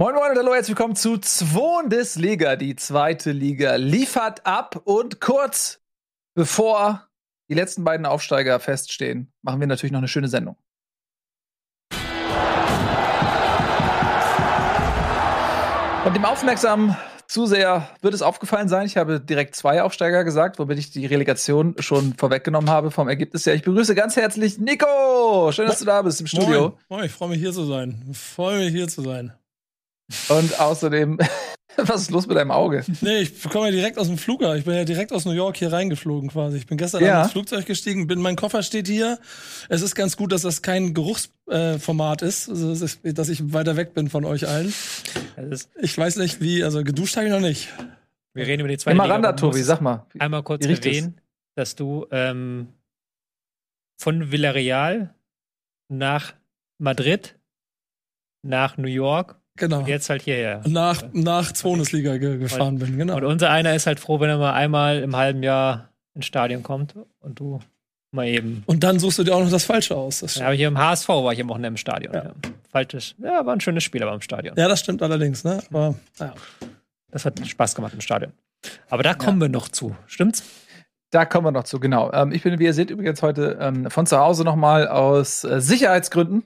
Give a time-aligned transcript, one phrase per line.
[0.00, 1.20] Moin Moin und hallo, herzlich willkommen zu
[1.52, 2.56] Bundesliga.
[2.56, 5.82] Die zweite Liga liefert ab und kurz
[6.34, 7.06] bevor
[7.50, 10.56] die letzten beiden Aufsteiger feststehen, machen wir natürlich noch eine schöne Sendung.
[16.06, 16.96] Und dem aufmerksamen
[17.26, 21.74] Zuseher wird es aufgefallen sein, ich habe direkt zwei Aufsteiger gesagt, womit ich die Relegation
[21.78, 23.54] schon vorweggenommen habe vom Ergebnis her.
[23.54, 25.52] Ich begrüße ganz herzlich Nico.
[25.52, 26.60] Schön, dass du da bist im Studio.
[26.60, 28.02] Moin, Moin ich freue mich hier zu sein.
[28.10, 29.34] Ich freue mich hier zu sein.
[30.28, 31.18] Und außerdem,
[31.76, 32.84] was ist los mit deinem Auge?
[33.00, 34.58] Nee, ich komme ja direkt aus dem Flughafen.
[34.58, 36.56] Ich bin ja direkt aus New York hier reingeflogen quasi.
[36.58, 37.22] Ich bin gestern ja.
[37.22, 39.18] ins Flugzeug gestiegen, bin, mein Koffer steht hier.
[39.68, 43.94] Es ist ganz gut, dass das kein Geruchsformat äh, ist, also, dass ich weiter weg
[43.94, 44.72] bin von euch allen.
[45.80, 47.68] Ich weiß nicht wie, also geduscht habe ich noch nicht.
[48.34, 49.06] Wir reden über die zweite Liga.
[49.06, 50.06] Miranda, Tobi, sag mal.
[50.18, 51.20] Einmal kurz erwähnen,
[51.56, 52.68] dass du ähm,
[53.96, 55.14] von Villarreal
[55.88, 56.34] nach
[56.78, 57.38] Madrid,
[58.42, 59.80] nach New York Genau.
[59.80, 60.62] Und jetzt halt hierher.
[60.66, 63.16] Nach, nach Bundesliga ge gefahren und, bin, genau.
[63.16, 66.62] Und unser einer ist halt froh, wenn er mal einmal im halben Jahr ins Stadion
[66.62, 67.60] kommt und du
[68.10, 68.62] mal eben.
[68.64, 70.20] Und dann suchst du dir auch noch das Falsche aus.
[70.20, 72.14] Das ja, aber hier im HSV war ich am Wochenende im Stadion.
[72.14, 72.24] Ja.
[72.24, 72.32] Ja.
[72.70, 73.14] Falsches.
[73.18, 74.56] Ja, war ein schönes Spiel aber im Stadion.
[74.56, 75.62] Ja, das stimmt allerdings, ne?
[75.68, 76.32] Aber, ja.
[77.10, 78.32] Das hat Spaß gemacht im Stadion.
[78.88, 79.46] Aber da kommen ja.
[79.46, 80.42] wir noch zu, stimmt's?
[81.10, 82.10] Da kommen wir noch zu, genau.
[82.12, 85.60] Ähm, ich bin, wie ihr seht, übrigens heute ähm, von zu Hause nochmal aus äh,
[85.60, 86.44] Sicherheitsgründen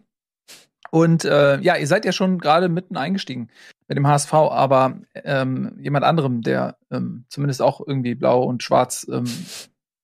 [0.94, 3.48] und äh, ja, ihr seid ja schon gerade mitten eingestiegen
[3.88, 9.04] mit dem HSV, aber ähm, jemand anderem, der ähm, zumindest auch irgendwie blau und schwarz,
[9.10, 9.24] ähm,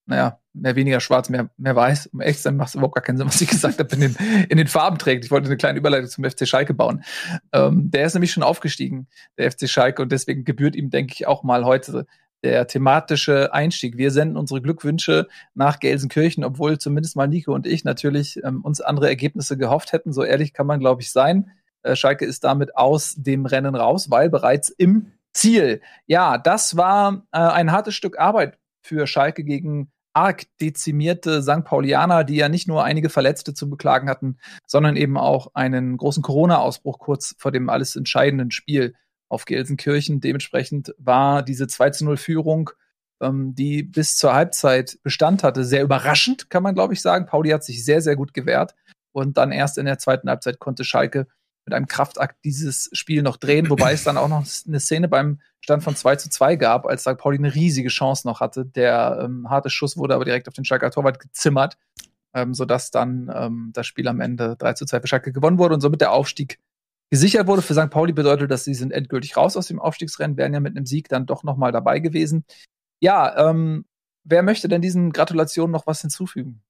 [0.06, 3.04] naja, mehr weniger schwarz, mehr, mehr weiß, um echt zu sein, macht es überhaupt gar
[3.04, 4.16] keinen Sinn, was ich gesagt habe, in den,
[4.48, 5.24] in den Farben trägt.
[5.24, 7.04] Ich wollte eine kleine Überleitung zum FC Schalke bauen.
[7.52, 9.06] Ähm, der ist nämlich schon aufgestiegen,
[9.38, 12.04] der FC Schalke, und deswegen gebührt ihm, denke ich, auch mal heute
[12.42, 13.96] der thematische Einstieg.
[13.96, 18.80] Wir senden unsere Glückwünsche nach Gelsenkirchen, obwohl zumindest mal Nico und ich natürlich ähm, uns
[18.80, 20.12] andere Ergebnisse gehofft hätten.
[20.12, 21.50] So ehrlich kann man, glaube ich, sein.
[21.82, 25.80] Äh, Schalke ist damit aus dem Rennen raus, weil bereits im Ziel.
[26.06, 31.64] Ja, das war äh, ein hartes Stück Arbeit für Schalke gegen arg dezimierte St.
[31.64, 36.22] Paulianer, die ja nicht nur einige Verletzte zu beklagen hatten, sondern eben auch einen großen
[36.22, 38.94] Corona-Ausbruch kurz vor dem alles entscheidenden Spiel
[39.30, 40.20] auf Gelsenkirchen.
[40.20, 42.70] Dementsprechend war diese 2 zu 0 Führung,
[43.22, 47.24] ähm, die bis zur Halbzeit Bestand hatte, sehr überraschend, kann man glaube ich sagen.
[47.26, 48.74] Pauli hat sich sehr, sehr gut gewehrt.
[49.12, 51.26] Und dann erst in der zweiten Halbzeit konnte Schalke
[51.64, 55.40] mit einem Kraftakt dieses Spiel noch drehen, wobei es dann auch noch eine Szene beim
[55.60, 57.16] Stand von 2 zu 2 gab, als St.
[57.16, 58.64] Pauli eine riesige Chance noch hatte.
[58.64, 61.76] Der ähm, harte Schuss wurde aber direkt auf den Schalker Torwart gezimmert,
[62.34, 65.74] ähm, sodass dann ähm, das Spiel am Ende 3 zu 2 für Schalke gewonnen wurde
[65.74, 66.58] und somit der Aufstieg
[67.10, 67.62] gesichert wurde.
[67.62, 67.90] Für St.
[67.90, 71.08] Pauli bedeutet das, sie sind endgültig raus aus dem Aufstiegsrennen, wären ja mit einem Sieg
[71.08, 72.44] dann doch nochmal dabei gewesen.
[73.00, 73.84] Ja, ähm,
[74.24, 76.62] wer möchte denn diesen Gratulationen noch was hinzufügen?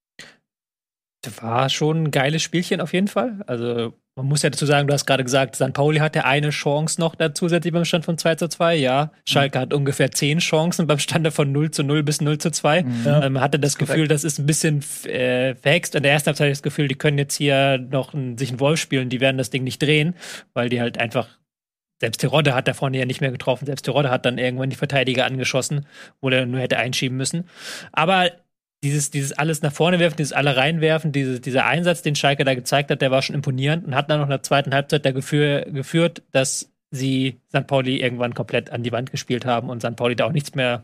[1.39, 3.43] War schon ein geiles Spielchen auf jeden Fall.
[3.45, 5.71] Also man muss ja dazu sagen, du hast gerade gesagt, St.
[5.73, 8.75] Pauli hatte eine Chance noch da zusätzlich beim Stand von 2 zu 2.
[8.75, 9.61] Ja, Schalke mhm.
[9.61, 12.83] hat ungefähr zehn Chancen beim Stand von 0 zu 0 bis 0 zu 2.
[12.83, 13.05] Mhm.
[13.07, 15.95] Ähm, hatte das, das Gefühl, das ist ein bisschen äh, verhext.
[15.95, 18.81] In der ersten Halbzeit das Gefühl, die können jetzt hier noch ein, sich einen Wolf
[18.81, 20.15] spielen, die werden das Ding nicht drehen,
[20.53, 21.27] weil die halt einfach
[22.01, 23.67] selbst Terodde hat da vorne ja nicht mehr getroffen.
[23.67, 25.85] Selbst Terodde hat dann irgendwann die Verteidiger angeschossen,
[26.19, 27.47] wo er nur hätte einschieben müssen.
[27.91, 28.31] Aber
[28.83, 32.55] dieses, dieses alles nach vorne werfen, dieses alle reinwerfen, diese, dieser Einsatz, den Schalke da
[32.55, 35.61] gezeigt hat, der war schon imponierend und hat dann noch in der zweiten Halbzeit dafür
[35.71, 37.67] geführt, dass sie St.
[37.67, 39.95] Pauli irgendwann komplett an die Wand gespielt haben und St.
[39.95, 40.83] Pauli da auch nichts mehr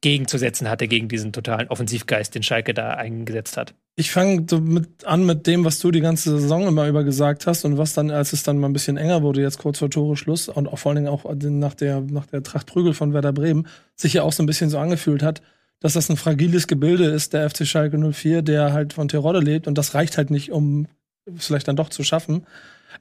[0.00, 3.74] gegenzusetzen hatte gegen diesen totalen Offensivgeist, den Schalke da eingesetzt hat.
[3.96, 7.46] Ich fange so mit, an mit dem, was du die ganze Saison immer über gesagt
[7.46, 9.90] hast und was dann, als es dann mal ein bisschen enger wurde, jetzt kurz vor
[9.90, 13.12] Tore Schluss und auch vor allen Dingen auch nach der, nach der Tracht Prügel von
[13.12, 15.42] Werder Bremen, sich ja auch so ein bisschen so angefühlt hat,
[15.84, 19.66] dass das ein fragiles Gebilde ist, der FC Schalke 04, der halt von Terodde lebt
[19.66, 20.86] und das reicht halt nicht, um
[21.26, 22.46] es vielleicht dann doch zu schaffen,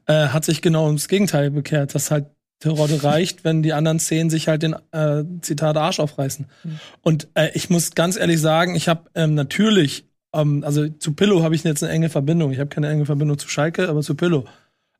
[0.06, 2.26] äh, hat sich genau ums Gegenteil bekehrt, dass halt
[2.60, 6.48] Terodde reicht, wenn die anderen zehn sich halt den äh, Zitat Arsch aufreißen.
[6.66, 6.80] Mhm.
[7.02, 11.42] Und äh, ich muss ganz ehrlich sagen, ich habe ähm, natürlich, ähm, also zu Pillow
[11.42, 12.52] habe ich jetzt eine enge Verbindung.
[12.52, 14.44] Ich habe keine enge Verbindung zu Schalke, aber zu Pillow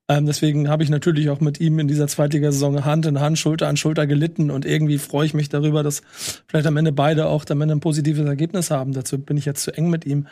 [0.10, 3.70] ähm, deswegen habe ich natürlich auch mit ihm in dieser Zweitligasaison Hand in Hand, Schulter
[3.70, 6.02] an Schulter gelitten und irgendwie freue ich mich darüber, dass
[6.48, 8.92] vielleicht am Ende beide auch am Ende ein positives Ergebnis haben.
[8.92, 10.28] Dazu bin ich jetzt zu eng mit ihm.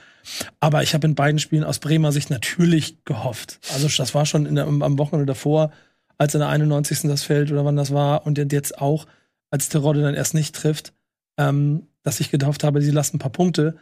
[0.60, 3.60] Aber ich habe in beiden Spielen aus Bremer Sicht natürlich gehofft.
[3.74, 5.72] Also das war schon der, am Wochenende davor,
[6.18, 7.04] als in der 91.
[7.04, 9.08] das fällt oder wann das war und jetzt auch,
[9.52, 10.94] als Terodde dann erst nicht trifft,
[11.38, 13.76] ähm, dass ich gehofft habe, sie lassen ein paar Punkte.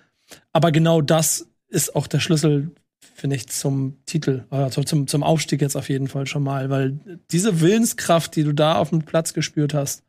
[0.52, 2.72] Aber genau das ist auch der Schlüssel
[3.16, 7.00] finde ich, zum Titel, also zum, zum Aufstieg jetzt auf jeden Fall schon mal, weil
[7.31, 10.04] diese Willenskraft, die du da auf dem Platz gespürt hast,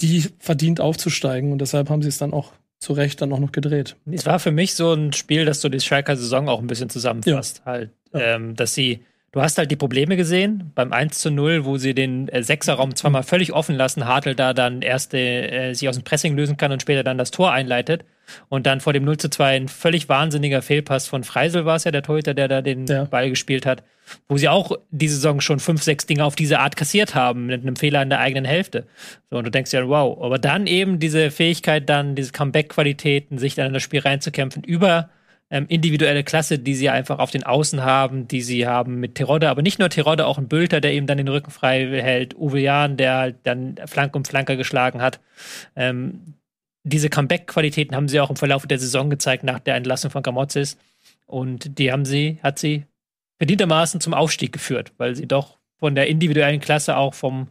[0.00, 3.52] die verdient aufzusteigen und deshalb haben sie es dann auch zu Recht dann auch noch
[3.52, 3.96] gedreht.
[4.10, 6.90] Es war für mich so ein Spiel, das so die Schalker Saison auch ein bisschen
[6.90, 7.64] zusammenfasst, ja.
[7.64, 8.20] halt, ja.
[8.20, 11.94] Ähm, dass sie Du hast halt die Probleme gesehen beim 1 zu 0, wo sie
[11.94, 16.04] den äh, Sechserraum zweimal völlig offen lassen, Hartl da dann erst äh, sich aus dem
[16.04, 18.04] Pressing lösen kann und später dann das Tor einleitet.
[18.50, 21.84] Und dann vor dem 0 zu 2 ein völlig wahnsinniger Fehlpass von Freisel war es
[21.84, 23.04] ja, der Torhüter, der da den ja.
[23.04, 23.82] Ball gespielt hat,
[24.28, 27.62] wo sie auch diese Saison schon fünf, sechs Dinge auf diese Art kassiert haben, mit
[27.62, 28.86] einem Fehler in der eigenen Hälfte.
[29.30, 30.22] So, und du denkst ja, wow.
[30.22, 35.08] Aber dann eben diese Fähigkeit, dann diese Comeback-Qualitäten, sich dann in das Spiel reinzukämpfen, über
[35.52, 39.50] ähm, individuelle Klasse, die sie einfach auf den Außen haben, die sie haben mit Terodde,
[39.50, 42.58] aber nicht nur Terodde, auch ein Bülter, der eben dann den Rücken frei hält, Uwe
[42.58, 45.20] Jahn, der halt dann Flank um Flanker geschlagen hat.
[45.76, 46.34] Ähm,
[46.84, 50.78] diese Comeback-Qualitäten haben sie auch im Verlauf der Saison gezeigt nach der Entlassung von Gramozis.
[51.26, 52.86] Und die haben sie, hat sie
[53.36, 57.48] verdientermaßen zum Aufstieg geführt, weil sie doch von der individuellen Klasse auch vom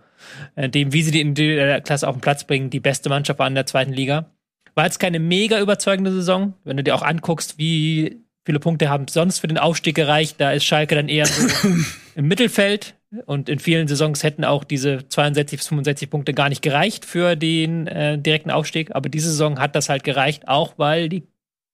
[0.56, 3.47] äh, dem, wie sie die individuelle Klasse auf den Platz bringen, die beste Mannschaft war
[3.47, 4.31] in der zweiten Liga.
[4.75, 6.53] War jetzt keine mega überzeugende Saison.
[6.63, 10.51] Wenn du dir auch anguckst, wie viele Punkte haben sonst für den Aufstieg gereicht, da
[10.51, 11.47] ist Schalke dann eher so
[12.15, 12.95] im Mittelfeld.
[13.25, 17.35] Und in vielen Saisons hätten auch diese 62 bis 65 Punkte gar nicht gereicht für
[17.35, 18.95] den äh, direkten Aufstieg.
[18.95, 21.23] Aber diese Saison hat das halt gereicht, auch weil die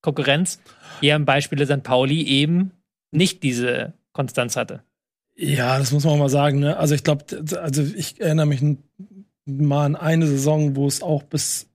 [0.02, 0.60] Konkurrenz,
[1.02, 1.84] eher im Beispiel St.
[1.84, 2.72] Pauli, eben
[3.12, 4.82] nicht diese Konstanz hatte.
[5.36, 6.60] Ja, das muss man auch mal sagen.
[6.60, 6.78] Ne?
[6.78, 7.26] Also ich glaube,
[7.62, 8.62] also ich erinnere mich
[9.46, 11.70] mal an eine Saison, wo es auch bis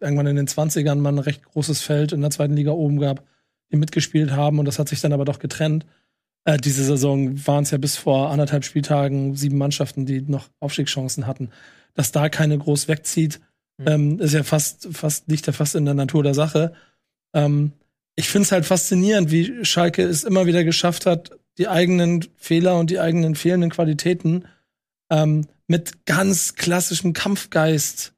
[0.00, 3.24] irgendwann in den 20ern mal ein recht großes Feld in der zweiten Liga oben gab,
[3.70, 5.86] die mitgespielt haben und das hat sich dann aber doch getrennt.
[6.44, 11.26] Äh, diese Saison waren es ja bis vor anderthalb Spieltagen sieben Mannschaften, die noch Aufstiegschancen
[11.26, 11.50] hatten.
[11.94, 13.40] Dass da keine groß wegzieht,
[13.78, 13.86] mhm.
[13.86, 16.72] ähm, ist ja fast, fast, liegt ja fast in der Natur der Sache.
[17.34, 17.72] Ähm,
[18.14, 22.78] ich finde es halt faszinierend, wie Schalke es immer wieder geschafft hat, die eigenen Fehler
[22.78, 24.44] und die eigenen fehlenden Qualitäten
[25.10, 28.14] ähm, mit ganz klassischem Kampfgeist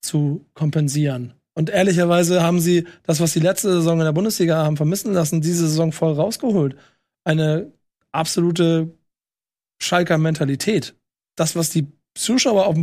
[0.00, 1.34] zu kompensieren.
[1.54, 5.40] Und ehrlicherweise haben sie das, was sie letzte Saison in der Bundesliga haben vermissen lassen,
[5.40, 6.76] diese Saison voll rausgeholt.
[7.24, 7.72] Eine
[8.12, 8.96] absolute
[9.80, 10.94] Schalker Mentalität.
[11.34, 12.76] Das, was die Zuschauer auf,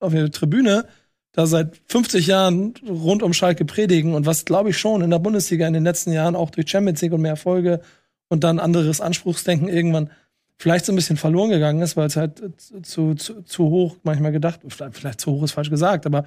[0.00, 0.86] auf der Tribüne
[1.32, 5.18] da seit 50 Jahren rund um Schalke predigen und was, glaube ich, schon in der
[5.18, 7.80] Bundesliga in den letzten Jahren auch durch Champions League und mehr Erfolge
[8.28, 10.10] und dann anderes Anspruchsdenken irgendwann
[10.58, 12.42] vielleicht so ein bisschen verloren gegangen ist, weil es halt
[12.82, 16.26] zu, zu, zu hoch manchmal gedacht, vielleicht, vielleicht zu hoch ist falsch gesagt, aber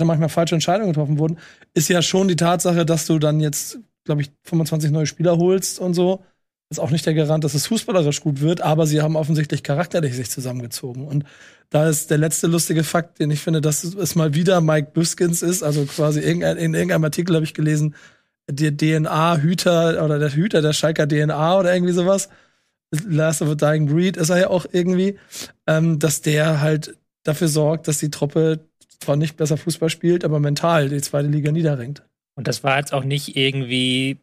[0.00, 1.38] auch manchmal falsche Entscheidungen getroffen wurden,
[1.74, 5.78] ist ja schon die Tatsache, dass du dann jetzt, glaube ich, 25 neue Spieler holst
[5.78, 6.22] und so.
[6.70, 10.16] Ist auch nicht der Garant, dass es fußballerisch gut wird, aber sie haben offensichtlich charakterlich
[10.16, 11.06] sich zusammengezogen.
[11.06, 11.24] Und
[11.68, 15.42] da ist der letzte lustige Fakt, den ich finde, dass es mal wieder Mike Biskins
[15.42, 17.94] ist, also quasi in irgendeinem Artikel habe ich gelesen,
[18.50, 22.28] der DNA-Hüter oder der Hüter der Schalker DNA oder irgendwie sowas.
[23.06, 25.18] Last of a Dying Breed ist er ja auch irgendwie,
[25.66, 28.60] ähm, dass der halt dafür sorgt, dass die Truppe
[29.02, 32.02] zwar nicht besser Fußball spielt, aber mental die zweite Liga niederringt.
[32.34, 34.18] Und das war jetzt auch nicht irgendwie,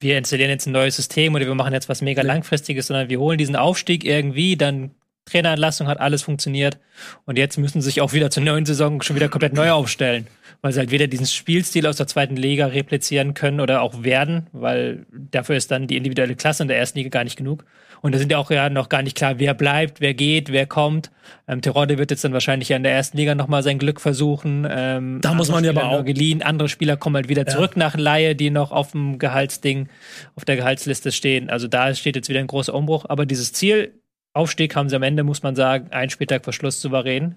[0.00, 3.18] wir installieren jetzt ein neues System oder wir machen jetzt was mega langfristiges, sondern wir
[3.18, 4.92] holen diesen Aufstieg irgendwie, dann
[5.24, 6.78] Trainerentlassung hat alles funktioniert
[7.26, 10.26] und jetzt müssen sie sich auch wieder zur neuen Saison schon wieder komplett neu aufstellen,
[10.62, 14.48] weil sie halt weder diesen Spielstil aus der zweiten Liga replizieren können oder auch werden,
[14.52, 17.64] weil dafür ist dann die individuelle Klasse in der ersten Liga gar nicht genug.
[18.02, 20.66] Und da sind ja auch ja noch gar nicht klar, wer bleibt, wer geht, wer
[20.66, 21.12] kommt.
[21.46, 24.66] Ähm, Terodde wird jetzt dann wahrscheinlich ja in der ersten Liga nochmal sein Glück versuchen.
[24.68, 26.42] Ähm, da muss man ja aber auch geliehen.
[26.42, 27.48] Andere Spieler kommen halt wieder ja.
[27.48, 29.88] zurück nach Laie, die noch auf dem Gehaltsding,
[30.34, 31.48] auf der Gehaltsliste stehen.
[31.48, 33.06] Also da steht jetzt wieder ein großer Umbruch.
[33.08, 34.01] Aber dieses Ziel,
[34.34, 37.36] Aufstieg, haben sie am Ende, muss man sagen, ein Spieltag vor Schluss souverän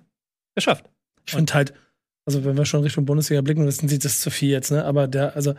[0.56, 0.86] geschafft.
[1.26, 1.74] Ich finde halt,
[2.26, 4.86] also wenn wir schon Richtung Bundesliga blicken, das sind das zu viel jetzt, ne?
[4.86, 5.56] Aber der, also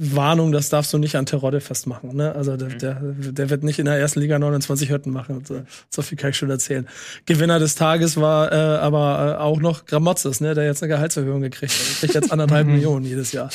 [0.00, 2.14] Warnung, das darfst du nicht an Terodde festmachen.
[2.14, 2.32] Ne?
[2.32, 2.78] Also der, mhm.
[2.78, 5.44] der, der wird nicht in der ersten Liga 29 Hütten machen.
[5.44, 6.86] So, so viel kann ich schon erzählen.
[7.26, 10.54] Gewinner des Tages war äh, aber äh, auch noch Gramotzes, ne?
[10.54, 11.88] der jetzt eine Gehaltserhöhung gekriegt hat.
[11.88, 13.50] Der kriegt jetzt anderthalb Millionen jedes Jahr.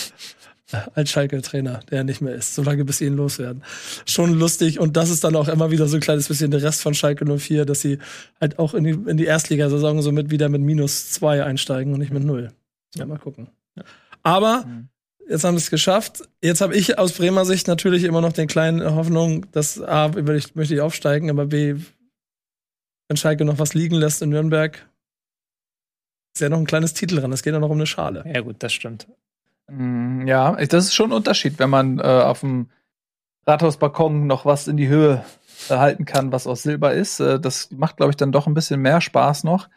[0.96, 3.64] Als Schalke-Trainer, der nicht mehr ist, solange bis sie ihn loswerden.
[4.06, 4.80] Schon lustig.
[4.80, 7.26] Und das ist dann auch immer wieder so ein kleines bisschen der Rest von Schalke
[7.26, 8.00] 04, dass sie
[8.40, 12.00] halt auch in die, in die Erstligasaison so mit wieder mit minus zwei einsteigen und
[12.00, 12.52] nicht mit null.
[12.96, 13.50] Ja, mal gucken.
[14.24, 14.90] Aber mhm
[15.28, 16.28] Jetzt haben wir es geschafft.
[16.42, 20.56] Jetzt habe ich aus Bremer Sicht natürlich immer noch den kleinen Hoffnung, dass A, ich,
[20.56, 21.76] möchte ich aufsteigen, aber B,
[23.08, 24.86] wenn Schalke noch was liegen lässt in Nürnberg,
[26.36, 27.32] ist ja noch ein kleines Titel dran.
[27.32, 28.24] Es geht ja noch um eine Schale.
[28.34, 29.08] Ja, gut, das stimmt.
[29.68, 32.70] Mm, ja, das ist schon ein Unterschied, wenn man äh, auf dem
[33.46, 35.24] Rathausbalkon noch was in die Höhe
[35.70, 37.20] halten kann, was aus Silber ist.
[37.20, 39.70] Äh, das macht, glaube ich, dann doch ein bisschen mehr Spaß noch.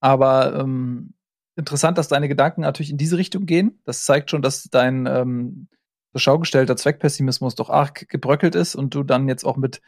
[0.00, 1.14] Aber ähm,
[1.56, 3.80] interessant, dass deine Gedanken natürlich in diese Richtung gehen.
[3.84, 5.68] Das zeigt schon, dass dein ähm,
[6.12, 9.80] zur Schau gestellter Zweckpessimismus doch arg gebröckelt ist und du dann jetzt auch mit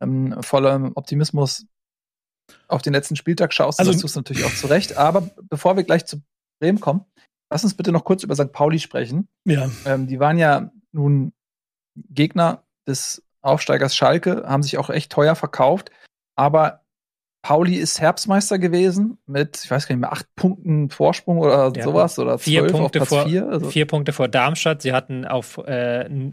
[0.00, 1.66] ähm, vollem Optimismus
[2.68, 3.78] auf den letzten Spieltag schaust.
[3.78, 4.96] Also, das tust du natürlich auch zurecht.
[4.96, 6.22] Aber bevor wir gleich zu
[6.60, 7.04] Bremen kommen,
[7.54, 8.50] lass uns bitte noch kurz über St.
[8.52, 9.28] Pauli sprechen.
[9.44, 9.70] Ja.
[9.86, 11.32] Ähm, die waren ja nun
[12.10, 15.90] Gegner des Aufsteigers Schalke, haben sich auch echt teuer verkauft.
[16.36, 16.80] Aber
[17.42, 21.82] Pauli ist Herbstmeister gewesen mit, ich weiß gar nicht mehr, acht Punkten Vorsprung oder Ja,
[21.84, 23.48] sowas oder vier Punkte vor- vier.
[23.48, 24.82] Also, Vier Punkte vor Darmstadt.
[24.82, 26.32] Sie hatten auf äh,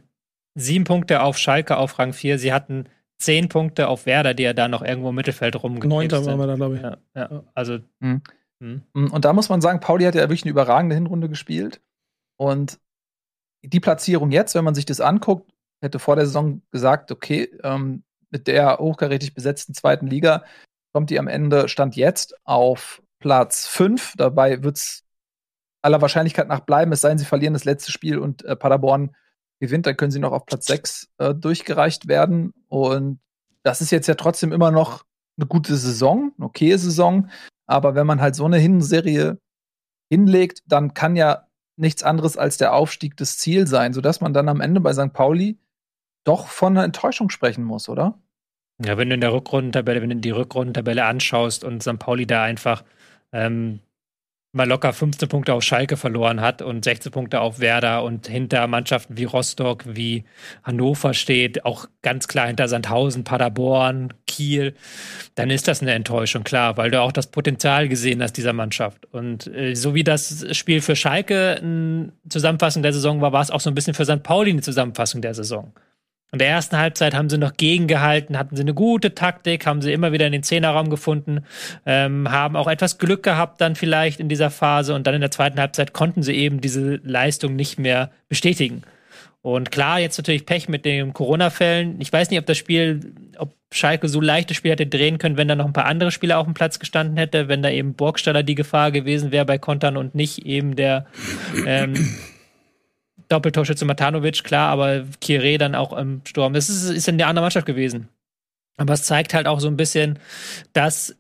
[0.56, 2.40] sieben Punkte auf Schalke auf Rang 4.
[2.40, 2.86] Sie hatten
[3.20, 6.48] zehn Punkte auf Werder, die ja da noch irgendwo im Mittelfeld rumgekrebst Neunter waren wir
[6.48, 6.82] da, glaube ich.
[6.82, 7.44] Ja, ja.
[7.54, 8.22] Also Mhm.
[8.62, 8.84] Hm.
[8.94, 11.82] Und da muss man sagen, Pauli hat ja wirklich eine überragende Hinrunde gespielt.
[12.38, 12.80] Und
[13.64, 15.52] die Platzierung jetzt, wenn man sich das anguckt,
[15.82, 20.44] hätte vor der Saison gesagt, okay, ähm, mit der hochkarätig besetzten zweiten Liga
[20.94, 24.14] kommt die am Ende, stand jetzt auf Platz 5.
[24.18, 25.04] Dabei wird es
[25.82, 29.16] aller Wahrscheinlichkeit nach bleiben, es sei denn, sie verlieren das letzte Spiel und äh, Paderborn
[29.60, 32.54] gewinnt, dann können sie noch auf Platz 6 äh, durchgereicht werden.
[32.68, 33.20] Und
[33.64, 35.04] das ist jetzt ja trotzdem immer noch
[35.38, 37.30] eine gute Saison, eine okaye Saison.
[37.72, 39.40] Aber wenn man halt so eine Hinserie
[40.10, 41.48] hinlegt, dann kann ja
[41.78, 45.14] nichts anderes als der Aufstieg das Ziel sein, sodass man dann am Ende bei St.
[45.14, 45.58] Pauli
[46.24, 48.20] doch von einer Enttäuschung sprechen muss, oder?
[48.84, 51.98] Ja, wenn du in der Rückrundentabelle, wenn du die Rückrundentabelle anschaust und St.
[51.98, 52.84] Pauli da einfach
[53.32, 53.80] ähm,
[54.54, 58.68] mal locker 15 Punkte auf Schalke verloren hat und 16 Punkte auf Werder und hinter
[58.68, 60.26] Mannschaften wie Rostock, wie
[60.64, 64.76] Hannover steht, auch ganz klar hinter Sandhausen, Paderborn, Kiel,
[65.36, 69.06] dann ist das eine Enttäuschung, klar, weil du auch das Potenzial gesehen hast dieser Mannschaft.
[69.14, 73.52] Und äh, so wie das Spiel für Schalke eine Zusammenfassung der Saison war, war es
[73.52, 74.24] auch so ein bisschen für St.
[74.24, 75.74] Pauli eine Zusammenfassung der Saison.
[76.34, 79.92] In der ersten Halbzeit haben sie noch gegengehalten, hatten sie eine gute Taktik, haben sie
[79.92, 81.42] immer wieder in den Zehnerraum gefunden,
[81.86, 85.32] ähm, haben auch etwas Glück gehabt dann vielleicht in dieser Phase und dann in der
[85.32, 88.84] zweiten Halbzeit konnten sie eben diese Leistung nicht mehr bestätigen.
[89.42, 92.00] Und klar, jetzt natürlich Pech mit den Corona-Fällen.
[92.00, 95.48] Ich weiß nicht, ob das Spiel, ob Schalke so leichtes Spiel hätte drehen können, wenn
[95.48, 98.44] da noch ein paar andere Spieler auf dem Platz gestanden hätte, wenn da eben Burgstaller
[98.44, 101.08] die Gefahr gewesen wäre bei Kontern und nicht eben der
[101.66, 101.94] ähm,
[103.32, 106.54] Doppeltorschütze Matanovic, klar, aber Kire dann auch im Sturm.
[106.54, 108.10] Das ist, ist in der anderen Mannschaft gewesen.
[108.78, 110.20] Aber es zeigt halt auch so ein bisschen,
[110.74, 111.16] dass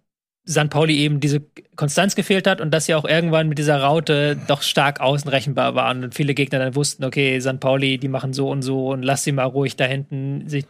[0.50, 0.70] St.
[0.70, 1.41] Pauli eben diese
[1.75, 6.03] Konstanz gefehlt hat und dass sie auch irgendwann mit dieser Raute doch stark außenrechenbar waren
[6.03, 7.60] und viele Gegner dann wussten, okay, St.
[7.60, 10.65] Pauli, die machen so und so und lass sie mal ruhig da hinten sich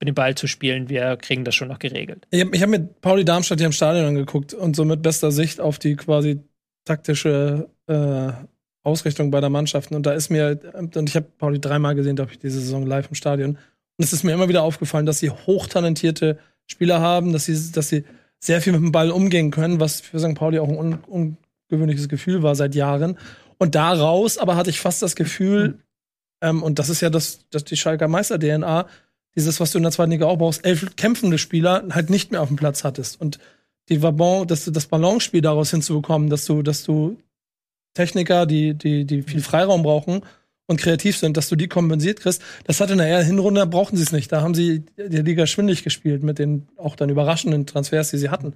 [0.00, 2.26] mit dem Ball zu spielen, wir kriegen das schon noch geregelt.
[2.30, 5.60] Ich habe hab mit Pauli Darmstadt hier im Stadion angeguckt und so mit bester Sicht
[5.60, 6.40] auf die quasi
[6.84, 8.32] taktische äh,
[8.86, 9.92] Ausrichtung bei der Mannschaft.
[9.92, 13.08] Und da ist mir, und ich habe Pauli dreimal gesehen, glaube ich, diese Saison live
[13.08, 13.50] im Stadion.
[13.50, 17.88] Und es ist mir immer wieder aufgefallen, dass sie hochtalentierte Spieler haben, dass sie, dass
[17.88, 18.04] sie
[18.38, 20.34] sehr viel mit dem Ball umgehen können, was für St.
[20.34, 21.36] Pauli auch ein un
[21.68, 23.18] ungewöhnliches Gefühl war seit Jahren.
[23.58, 25.80] Und daraus aber hatte ich fast das Gefühl,
[26.40, 28.86] ähm, und das ist ja das, das die Schalker Meister-DNA,
[29.34, 32.40] dieses, was du in der zweiten Liga auch brauchst, elf kämpfende Spieler halt nicht mehr
[32.40, 33.20] auf dem Platz hattest.
[33.20, 33.38] Und
[33.88, 37.16] die Vabon, dass du das Balance-Spiel daraus hinzubekommen, dass du, dass du
[37.96, 40.22] Techniker, die, die, die viel Freiraum brauchen
[40.66, 42.42] und kreativ sind, dass du die kompensiert kriegst.
[42.64, 44.30] Das hat in der Hinrunde brauchten sie es nicht.
[44.32, 48.30] Da haben sie die Liga schwindlig gespielt mit den auch dann überraschenden Transfers, die sie
[48.30, 48.54] hatten.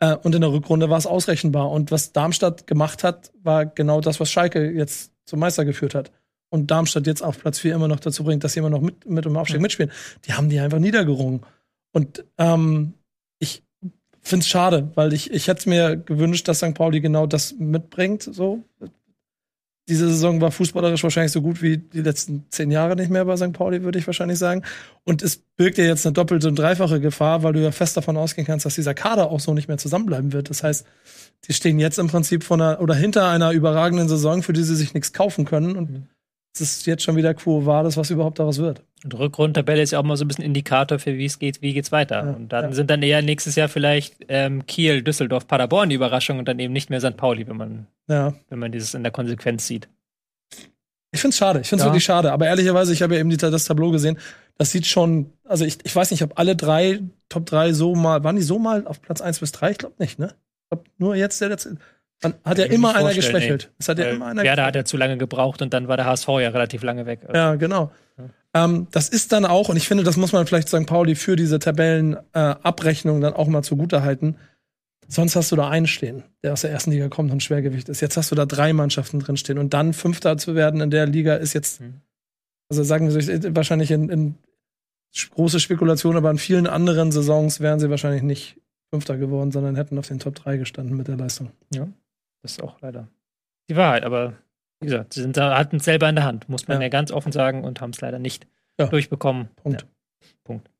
[0.00, 1.70] Äh, und in der Rückrunde war es ausrechenbar.
[1.70, 6.12] Und was Darmstadt gemacht hat, war genau das, was Schalke jetzt zum Meister geführt hat.
[6.50, 9.08] Und Darmstadt jetzt auf Platz 4 immer noch dazu bringt, dass sie immer noch mit,
[9.08, 9.62] mit im Aufstieg Mhm.
[9.62, 9.92] mitspielen.
[10.26, 11.42] Die haben die einfach niedergerungen.
[11.92, 12.94] Und ähm,
[14.28, 16.74] finde es schade, weil ich, ich hätte mir gewünscht, dass St.
[16.74, 18.22] Pauli genau das mitbringt.
[18.22, 18.64] So.
[19.88, 23.36] Diese Saison war fußballerisch wahrscheinlich so gut wie die letzten zehn Jahre nicht mehr bei
[23.36, 23.52] St.
[23.52, 24.62] Pauli, würde ich wahrscheinlich sagen.
[25.04, 28.16] Und es birgt ja jetzt eine doppelte und dreifache Gefahr, weil du ja fest davon
[28.16, 30.50] ausgehen kannst, dass dieser Kader auch so nicht mehr zusammenbleiben wird.
[30.50, 30.86] Das heißt,
[31.46, 34.76] die stehen jetzt im Prinzip von einer oder hinter einer überragenden Saison, für die sie
[34.76, 35.76] sich nichts kaufen können.
[35.76, 36.08] Und
[36.54, 38.82] es ist jetzt schon wieder Quo Vadis, was überhaupt daraus wird.
[39.04, 41.72] Und Rückrundentabelle ist ja auch mal so ein bisschen Indikator für, wie es geht, wie
[41.72, 42.24] geht's weiter.
[42.24, 42.72] Ja, und dann ja.
[42.72, 46.72] sind dann eher nächstes Jahr vielleicht ähm, Kiel, Düsseldorf, Paderborn die Überraschung und dann eben
[46.72, 47.16] nicht mehr St.
[47.16, 48.34] Pauli, wenn man, Ja.
[48.48, 49.88] wenn man dieses in der Konsequenz sieht.
[51.10, 51.60] Ich find's schade.
[51.60, 51.88] Ich find's Ja.
[51.90, 52.32] wirklich schade.
[52.32, 54.18] Aber ehrlicherweise, ich habe ja eben die, das Tableau gesehen.
[54.58, 58.24] Das sieht schon, also ich, ich weiß nicht, ob alle drei, Top 3 so mal,
[58.24, 59.70] waren die so mal auf Platz 1 bis 3?
[59.70, 60.34] Ich glaube nicht, ne?
[60.64, 61.76] Ich glaube, nur jetzt der letzte.
[62.20, 63.70] Dann hat ja immer einer geschwächelt.
[63.78, 66.06] Es hat ja immer einer Werder hat ja zu lange gebraucht und dann war der
[66.06, 67.20] HSV ja relativ lange weg.
[67.22, 67.92] Also, Ja, genau.
[68.54, 70.86] Ähm, das ist dann auch, und ich finde, das muss man vielleicht St.
[70.86, 74.36] Pauli für diese Tabellenabrechnung äh, dann auch mal zugutehalten.
[75.06, 78.00] Sonst hast du da einen stehen, der aus der ersten Liga kommt und Schwergewicht ist.
[78.00, 81.06] Jetzt hast du da drei Mannschaften drin stehen und dann Fünfter zu werden in der
[81.06, 82.00] Liga ist jetzt, Mhm.
[82.70, 84.34] also sagen wir so, ich- wahrscheinlich in, in
[85.34, 88.56] große Spekulation, aber in vielen anderen Saisons wären sie wahrscheinlich nicht
[88.92, 91.50] Fünfter geworden, sondern hätten auf den Top 3 gestanden mit der Leistung.
[91.70, 93.08] Das ist auch leider
[93.70, 94.34] die Wahrheit, aber
[94.80, 96.88] wie gesagt, sie sind hatten es selber in der Hand, muss man ja, Ja.
[96.88, 98.46] ganz offen sagen, und haben es leider nicht
[98.78, 98.86] Ja.
[98.86, 99.48] durchbekommen.
[99.56, 99.86] Punkt.
[100.44, 100.70] Punkt.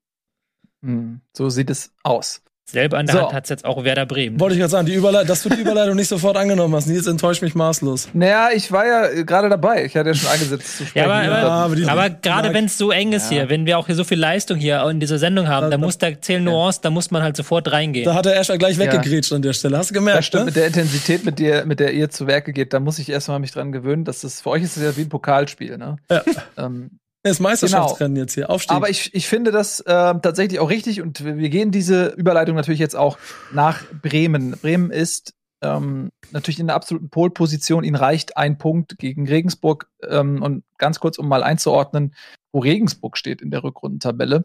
[0.85, 2.43] Hm, so sieht es aus.
[2.71, 3.23] Selber an der so.
[3.23, 4.39] Hand hat es jetzt auch Werder Bremen.
[4.39, 6.87] Wollte ich gerade sagen, die dass du die Überleitung nicht sofort angenommen hast.
[6.87, 8.11] Nils enttäuscht mich maßlos.
[8.13, 9.87] Naja, ich war ja gerade dabei.
[9.87, 11.09] Ich hatte ja schon eingesetzt zu sprechen.
[11.09, 13.39] Ja, aber, aber, aber, aber gerade wenn es so eng ist ja.
[13.39, 15.79] hier, wenn wir auch hier so viel Leistung hier in dieser Sendung haben, da, da
[15.79, 18.05] muss da zählen Nuancen, da muss man halt sofort reingehen.
[18.05, 19.79] Da hat der Escher gleich weggegrätscht an der Stelle.
[19.79, 20.19] Hast du gemerkt?
[20.19, 20.47] Das stimmt, ne?
[20.47, 23.39] mit der Intensität, mit der, mit der ihr zu Werke geht, da muss ich erstmal
[23.39, 25.97] mich dran gewöhnen, dass das für euch ist es ja wie ein Pokalspiel, ne?
[26.11, 26.23] Ja.
[26.59, 26.99] Ähm,
[27.29, 28.25] das Meisterschaftsrennen genau.
[28.25, 28.51] jetzt hier.
[28.51, 28.77] Aufstieg.
[28.77, 32.81] Aber ich, ich finde das äh, tatsächlich auch richtig und wir gehen diese Überleitung natürlich
[32.81, 33.19] jetzt auch
[33.53, 34.53] nach Bremen.
[34.53, 37.85] Bremen ist ähm, natürlich in der absoluten Polposition.
[37.85, 39.91] Ihnen reicht ein Punkt gegen Regensburg.
[40.09, 42.15] Ähm, und ganz kurz, um mal einzuordnen,
[42.53, 44.45] wo Regensburg steht in der Rückrundentabelle.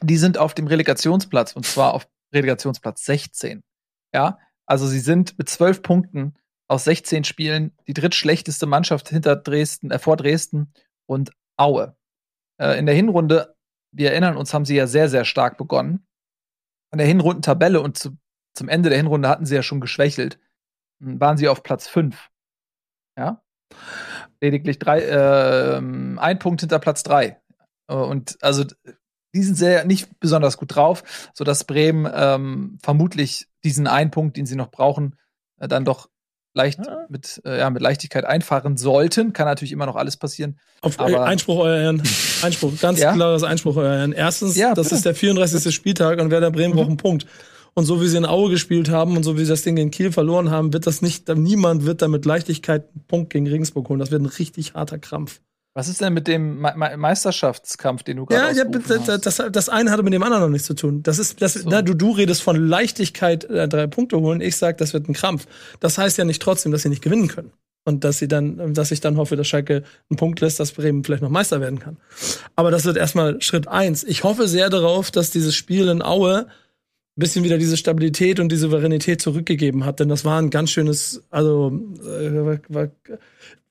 [0.00, 3.62] Die sind auf dem Relegationsplatz und zwar auf Relegationsplatz 16.
[4.14, 6.34] Ja, also sie sind mit zwölf Punkten
[6.68, 10.72] aus 16 Spielen die drittschlechteste Mannschaft hinter Dresden, äh, vor Dresden
[11.06, 11.32] und
[11.62, 11.96] Aue.
[12.60, 13.54] Äh, in der Hinrunde,
[13.92, 16.04] wir erinnern uns, haben sie ja sehr, sehr stark begonnen.
[16.90, 18.16] In der Hinrundentabelle und zu,
[18.54, 20.38] zum Ende der Hinrunde hatten sie ja schon geschwächelt.
[21.00, 22.30] Hm, waren sie auf Platz 5.
[23.16, 23.42] Ja.
[24.40, 27.40] Lediglich drei, äh, ein Punkt hinter Platz 3.
[27.88, 28.64] Äh, und also
[29.34, 34.46] die sind sehr nicht besonders gut drauf, sodass Bremen ähm, vermutlich diesen einen Punkt, den
[34.46, 35.16] sie noch brauchen,
[35.58, 36.10] äh, dann doch
[36.54, 37.06] leicht ja.
[37.08, 39.32] mit, äh, ja, mit Leichtigkeit einfahren sollten.
[39.32, 40.58] Kann natürlich immer noch alles passieren.
[40.80, 42.02] Auf aber Einspruch, euer Herrn.
[42.42, 43.12] Einspruch, ganz ja?
[43.12, 44.12] klares Einspruch, euer Herrn.
[44.12, 45.74] Erstens, ja, das ist der 34.
[45.74, 46.76] Spieltag und Werder Bremen mhm.
[46.76, 47.26] braucht einen Punkt.
[47.74, 49.90] Und so wie sie in Aue gespielt haben und so wie sie das Ding in
[49.90, 53.88] Kiel verloren haben, wird das nicht, niemand wird da mit Leichtigkeit einen Punkt gegen Regensburg
[53.88, 53.98] holen.
[53.98, 55.40] Das wird ein richtig harter Krampf.
[55.74, 59.42] Was ist denn mit dem Me Me Meisterschaftskampf, den du gerade Ja, ja das, das,
[59.50, 61.02] das, eine hatte mit dem anderen noch nichts zu tun.
[61.02, 61.68] Das ist, das, so.
[61.68, 64.42] na, du, du redest von Leichtigkeit, äh, drei Punkte holen.
[64.42, 65.46] Ich sag, das wird ein Krampf.
[65.80, 67.52] Das heißt ja nicht trotzdem, dass sie nicht gewinnen können.
[67.84, 71.02] Und dass sie dann, dass ich dann hoffe, dass Schalke einen Punkt lässt, dass Bremen
[71.02, 71.96] vielleicht noch Meister werden kann.
[72.54, 74.04] Aber das wird erstmal Schritt eins.
[74.04, 76.46] Ich hoffe sehr darauf, dass dieses Spiel in Aue
[77.16, 80.70] ein bisschen wieder diese Stabilität und die Souveränität zurückgegeben hat, denn das war ein ganz
[80.70, 82.88] schönes, also äh, war,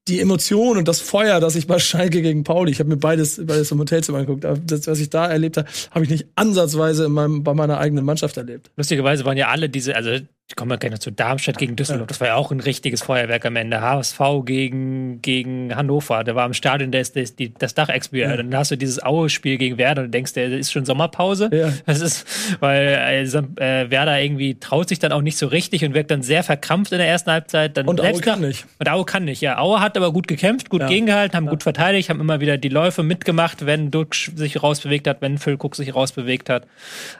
[0.07, 3.39] die Emotion und das Feuer, das ich bei Schalke gegen Pauli, ich habe mir beides,
[3.45, 7.11] beides im Hotelzimmer angeguckt, das, was ich da erlebt habe, habe ich nicht ansatzweise in
[7.11, 8.71] meinem, bei meiner eigenen Mannschaft erlebt.
[8.77, 10.17] Lustigerweise waren ja alle diese, also
[10.51, 12.07] ich komme mal gleich noch zu Darmstadt gegen Düsseldorf.
[12.07, 13.79] Das war ja auch ein richtiges Feuerwerk am Ende.
[13.79, 16.25] HSV gegen, gegen Hannover.
[16.25, 18.31] Da war im Stadion das, das, das Dach explodiert.
[18.31, 18.35] Ja.
[18.35, 21.49] Dann hast du dieses Aue-Spiel gegen Werder und du denkst, der ist schon Sommerpause.
[21.53, 21.71] Ja.
[21.85, 22.27] Das ist,
[22.59, 26.21] weil also, äh, Werder irgendwie traut sich dann auch nicht so richtig und wirkt dann
[26.21, 27.77] sehr verkrampft in der ersten Halbzeit.
[27.77, 28.65] Dann und Aue kann nicht.
[28.77, 29.57] Und Aue kann nicht, ja.
[29.57, 30.87] Aue hat aber gut gekämpft, gut ja.
[30.87, 35.21] gegengehalten, haben gut verteidigt, haben immer wieder die Läufe mitgemacht, wenn Duck sich rausbewegt hat,
[35.21, 36.67] wenn Füllkuck sich rausbewegt hat.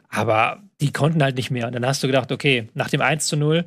[0.10, 1.68] Aber die konnten halt nicht mehr.
[1.68, 3.66] Und dann hast du gedacht, okay, nach dem 1 zu 0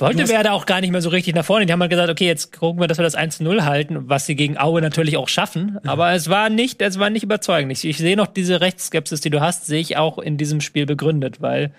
[0.00, 1.66] wollte Werder auch gar nicht mehr so richtig nach vorne.
[1.66, 4.08] Die haben halt gesagt, okay, jetzt gucken wir, dass wir das 1 zu 0 halten,
[4.08, 5.80] was sie gegen Aue natürlich auch schaffen.
[5.82, 5.90] Ja.
[5.90, 7.72] Aber es war nicht, es war nicht überzeugend.
[7.72, 10.86] Ich, ich sehe noch diese Rechtsskepsis, die du hast, sehe ich auch in diesem Spiel
[10.86, 11.74] begründet, weil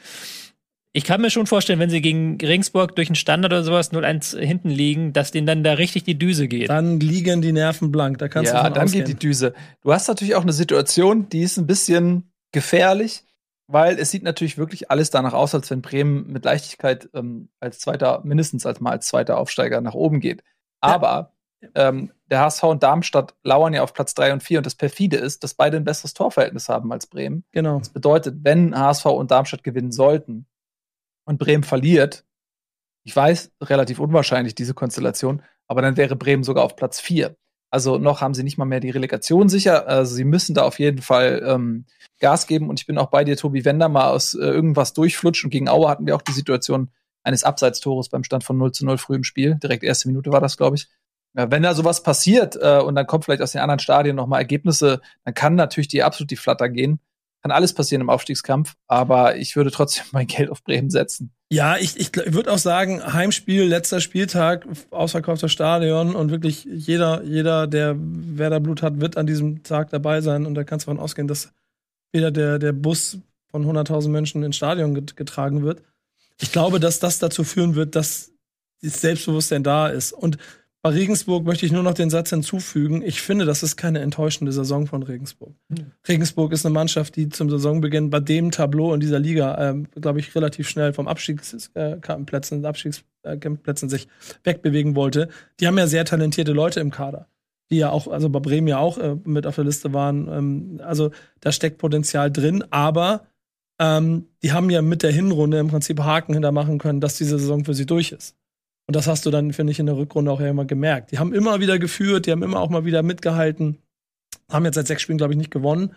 [0.91, 4.38] ich kann mir schon vorstellen, wenn sie gegen Regensburg durch einen Standard oder sowas 0-1
[4.38, 6.69] hinten liegen, dass denen dann da richtig die Düse geht.
[6.69, 8.17] Dann liegen die Nerven blank.
[8.17, 9.05] Da kannst ja, du dann ausgehen.
[9.05, 9.53] geht die Düse.
[9.82, 13.23] Du hast natürlich auch eine Situation, die ist ein bisschen gefährlich
[13.71, 17.77] weil es sieht natürlich wirklich alles danach aus, als wenn Bremen mit Leichtigkeit ähm, als
[17.77, 20.43] zweiter, mindestens als mal als zweiter Aufsteiger nach oben geht.
[20.82, 21.69] Aber ja.
[21.75, 25.17] ähm, der HSV und Darmstadt lauern ja auf Platz 3 und 4 und das perfide
[25.17, 27.45] ist, dass beide ein besseres Torverhältnis haben als Bremen.
[27.51, 27.77] Genau.
[27.77, 30.47] Das bedeutet, wenn HSV und Darmstadt gewinnen sollten
[31.25, 32.25] und Bremen verliert,
[33.03, 37.36] ich weiß, relativ unwahrscheinlich diese Konstellation, aber dann wäre Bremen sogar auf Platz 4.
[37.71, 39.88] Also noch haben sie nicht mal mehr die Relegation sicher.
[39.88, 41.86] Also sie müssen da auf jeden Fall ähm,
[42.19, 42.69] Gas geben.
[42.69, 45.43] Und ich bin auch bei dir, Tobi, wenn da mal aus äh, irgendwas durchflutscht.
[45.43, 46.89] Und gegen Aue hatten wir auch die Situation
[47.23, 49.55] eines Abseitstores beim Stand von 0 zu 0 früh im Spiel.
[49.55, 50.88] Direkt erste Minute war das, glaube ich.
[51.36, 54.25] Ja, wenn da sowas passiert äh, und dann kommt vielleicht aus den anderen Stadien noch
[54.25, 56.99] mal Ergebnisse, dann kann natürlich die absolut die Flatter gehen
[57.41, 61.32] kann alles passieren im Aufstiegskampf, aber ich würde trotzdem mein Geld auf Bremen setzen.
[61.52, 67.65] Ja, ich, ich würde auch sagen, Heimspiel, letzter Spieltag, ausverkaufter Stadion und wirklich jeder, jeder,
[67.65, 71.04] der Werder Blut hat, wird an diesem Tag dabei sein und da kannst du davon
[71.04, 71.52] ausgehen, dass
[72.12, 73.17] wieder der, der Bus
[73.49, 75.82] von 100.000 Menschen ins Stadion getragen wird.
[76.39, 78.32] Ich glaube, dass das dazu führen wird, dass
[78.82, 80.13] das Selbstbewusstsein da ist.
[80.13, 80.38] Und
[80.82, 83.02] bei Regensburg möchte ich nur noch den Satz hinzufügen.
[83.02, 85.54] Ich finde, das ist keine enttäuschende Saison von Regensburg.
[85.68, 85.92] Mhm.
[86.08, 90.20] Regensburg ist eine Mannschaft, die zum Saisonbeginn bei dem Tableau in dieser Liga, ähm, glaube
[90.20, 94.08] ich, relativ schnell vom Abstiegsplätzen, äh, Abstiegsplätzen sich
[94.44, 95.28] wegbewegen wollte.
[95.60, 97.28] Die haben ja sehr talentierte Leute im Kader,
[97.70, 100.30] die ja auch, also bei Bremen ja auch äh, mit auf der Liste waren.
[100.30, 101.12] Ähm, also
[101.42, 103.26] da steckt Potenzial drin, aber
[103.82, 107.65] ähm, die haben ja mit der Hinrunde im Prinzip Haken hintermachen können, dass diese Saison
[107.65, 108.38] für sie durch ist.
[108.89, 111.12] Und das hast du dann, finde ich, in der Rückrunde auch ja immer gemerkt.
[111.12, 113.78] Die haben immer wieder geführt, die haben immer auch mal wieder mitgehalten,
[114.49, 115.93] haben jetzt seit sechs Spielen, glaube ich, nicht gewonnen.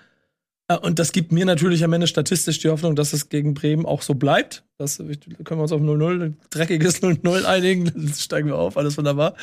[0.68, 3.87] Äh, und das gibt mir natürlich am Ende statistisch die Hoffnung, dass es gegen Bremen
[3.87, 4.66] auch so bleibt.
[4.76, 9.37] Das können wir uns auf 0-0, dreckiges 0-0 einigen, dann steigen wir auf, alles wunderbar.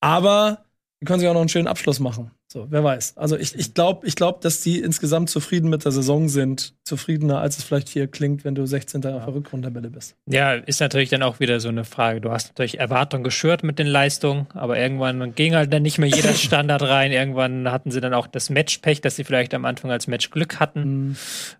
[0.00, 0.64] Aber
[1.00, 2.32] die können sich auch noch einen schönen Abschluss machen.
[2.48, 3.16] So, wer weiß.
[3.16, 6.74] Also ich, ich glaube, ich glaub, dass die insgesamt zufrieden mit der Saison sind.
[6.84, 9.02] Zufriedener, als es vielleicht hier klingt, wenn du 16.
[9.02, 9.16] Ja.
[9.16, 10.14] auf der Rückrundentabelle bist.
[10.26, 12.20] Ja, ist natürlich dann auch wieder so eine Frage.
[12.20, 16.08] Du hast natürlich Erwartungen geschürt mit den Leistungen, aber irgendwann ging halt dann nicht mehr
[16.08, 17.10] jeder Standard rein.
[17.10, 20.60] Irgendwann hatten sie dann auch das Matchpech, dass sie vielleicht am Anfang als Match Glück
[20.60, 21.08] hatten.
[21.08, 21.16] Mhm.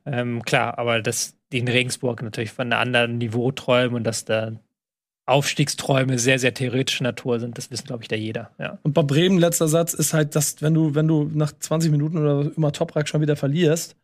[0.06, 4.24] Ähm, klar, aber dass die in Regensburg natürlich von einem anderen Niveau träumen und dass
[4.24, 4.52] da
[5.26, 7.58] Aufstiegsträume sehr, sehr theoretischer Natur sind.
[7.58, 8.50] Das wissen, glaube ich, da jeder.
[8.58, 8.78] Ja.
[8.84, 12.18] Und bei Bremen, letzter Satz, ist halt, dass, wenn du, wenn du nach 20 Minuten
[12.18, 13.96] oder immer Toprak schon wieder verlierst,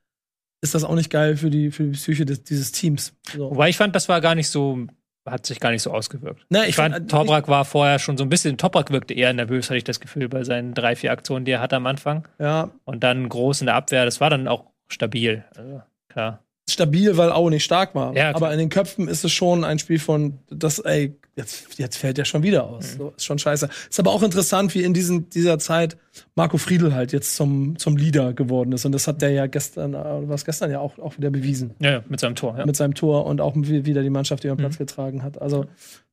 [0.63, 3.15] ist das auch nicht geil für die, für die Psyche des, dieses Teams.
[3.33, 3.51] So.
[3.51, 4.87] Wobei ich fand, das war gar nicht so,
[5.25, 6.45] hat sich gar nicht so ausgewirkt.
[6.51, 9.67] Ne, ich, ich fand, Toprak war vorher schon so ein bisschen, Toprak wirkte eher nervös,
[9.71, 12.27] hatte ich das Gefühl, bei seinen drei, vier Aktionen, die er hatte am Anfang.
[12.41, 12.71] Ja.
[12.85, 15.45] Und dann groß in der Abwehr, das war dann auch stabil.
[15.57, 18.15] Also, klar stabil, weil Aue nicht stark war.
[18.17, 21.97] Ja, Aber in den Köpfen ist es schon ein Spiel von, das, ey, jetzt, jetzt
[21.97, 22.95] fällt der schon wieder aus.
[22.95, 22.99] Mhm.
[22.99, 23.69] So, ist schon scheiße.
[23.89, 25.97] Ist aber auch interessant, wie in diesen, dieser Zeit
[26.35, 28.85] Marco Friedl halt jetzt zum, zum Leader geworden ist.
[28.85, 31.75] Und das hat der ja gestern, äh, was gestern ja auch, auch wieder bewiesen.
[31.81, 32.67] Ja, mit seinem Tor, ja.
[32.67, 34.79] Mit seinem Tor und auch wieder die Mannschaft, die am Platz mhm.
[34.79, 35.41] getragen hat.
[35.41, 35.67] Also,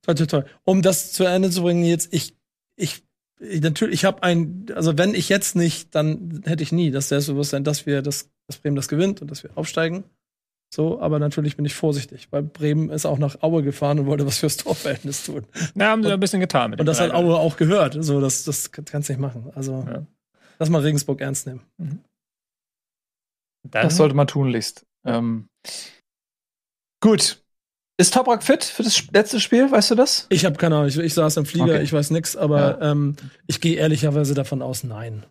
[0.03, 0.45] toll, toll, toll.
[0.63, 2.35] Um das zu Ende zu bringen, jetzt, ich,
[2.75, 3.03] ich,
[3.39, 7.09] ich natürlich, ich habe ein, also wenn ich jetzt nicht, dann hätte ich nie das
[7.09, 10.03] Selbstbewusstsein, dass wir das, dass Bremen das gewinnt und dass wir aufsteigen.
[10.71, 14.27] So, aber natürlich bin ich vorsichtig, weil Bremen ist auch nach Aue gefahren und wollte
[14.27, 15.47] was fürs Torverhältnis tun.
[15.73, 17.97] Na, haben sie und, ein bisschen getan mit Und das hat Aue auch gehört.
[17.99, 19.51] So, das, das kannst du nicht machen.
[19.55, 20.05] Also, ja.
[20.59, 21.61] lass mal Regensburg ernst nehmen.
[21.77, 22.03] Mhm.
[23.63, 24.85] Das sollte man tunlichst.
[25.05, 25.47] Ähm,
[27.01, 27.43] gut.
[27.97, 29.71] Ist Toprak fit für das letzte Spiel?
[29.71, 30.27] Weißt du das?
[30.29, 30.87] Ich habe keine Ahnung.
[30.87, 31.81] Ich, ich, saß im Flieger, okay.
[31.81, 32.91] ich weiß nichts, aber ja.
[32.91, 35.25] ähm, ich gehe ehrlicherweise davon aus, nein.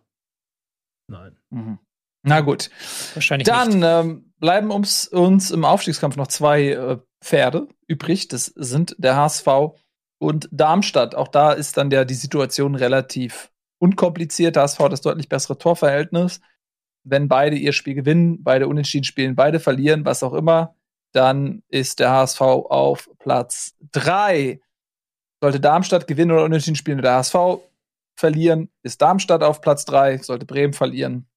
[1.11, 1.37] Nein.
[1.51, 1.79] Mhm.
[2.25, 2.69] Na gut.
[3.15, 8.29] Wahrscheinlich Dann ähm, bleiben uns, uns im Aufstiegskampf noch zwei äh, Pferde übrig.
[8.29, 9.47] Das sind der HSV
[10.19, 11.15] und Darmstadt.
[11.15, 14.57] Auch da ist dann der, die Situation relativ unkompliziert.
[14.57, 16.41] Der HSV hat das deutlich bessere Torverhältnis.
[17.05, 20.75] Wenn beide ihr Spiel gewinnen, beide unentschieden spielen, beide verlieren, was auch immer,
[21.13, 24.61] dann ist der HSV auf Platz 3.
[25.41, 27.61] Sollte Darmstadt gewinnen oder unentschieden spielen, der HSV
[28.17, 30.19] verlieren, ist Darmstadt auf Platz 3.
[30.19, 31.29] Sollte Bremen verlieren,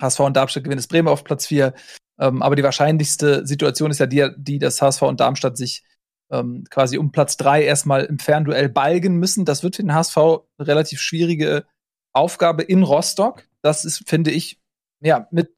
[0.00, 1.72] HSV und Darmstadt gewinnen, ist Bremen auf Platz 4.
[2.18, 5.84] Ähm, aber die wahrscheinlichste Situation ist ja die, die dass HSV und Darmstadt sich
[6.30, 9.44] ähm, quasi um Platz 3 erstmal im Fernduell balgen müssen.
[9.44, 11.66] Das wird für den HSV eine relativ schwierige
[12.12, 13.44] Aufgabe in Rostock.
[13.62, 14.60] Das ist, finde ich,
[15.00, 15.54] ja, mit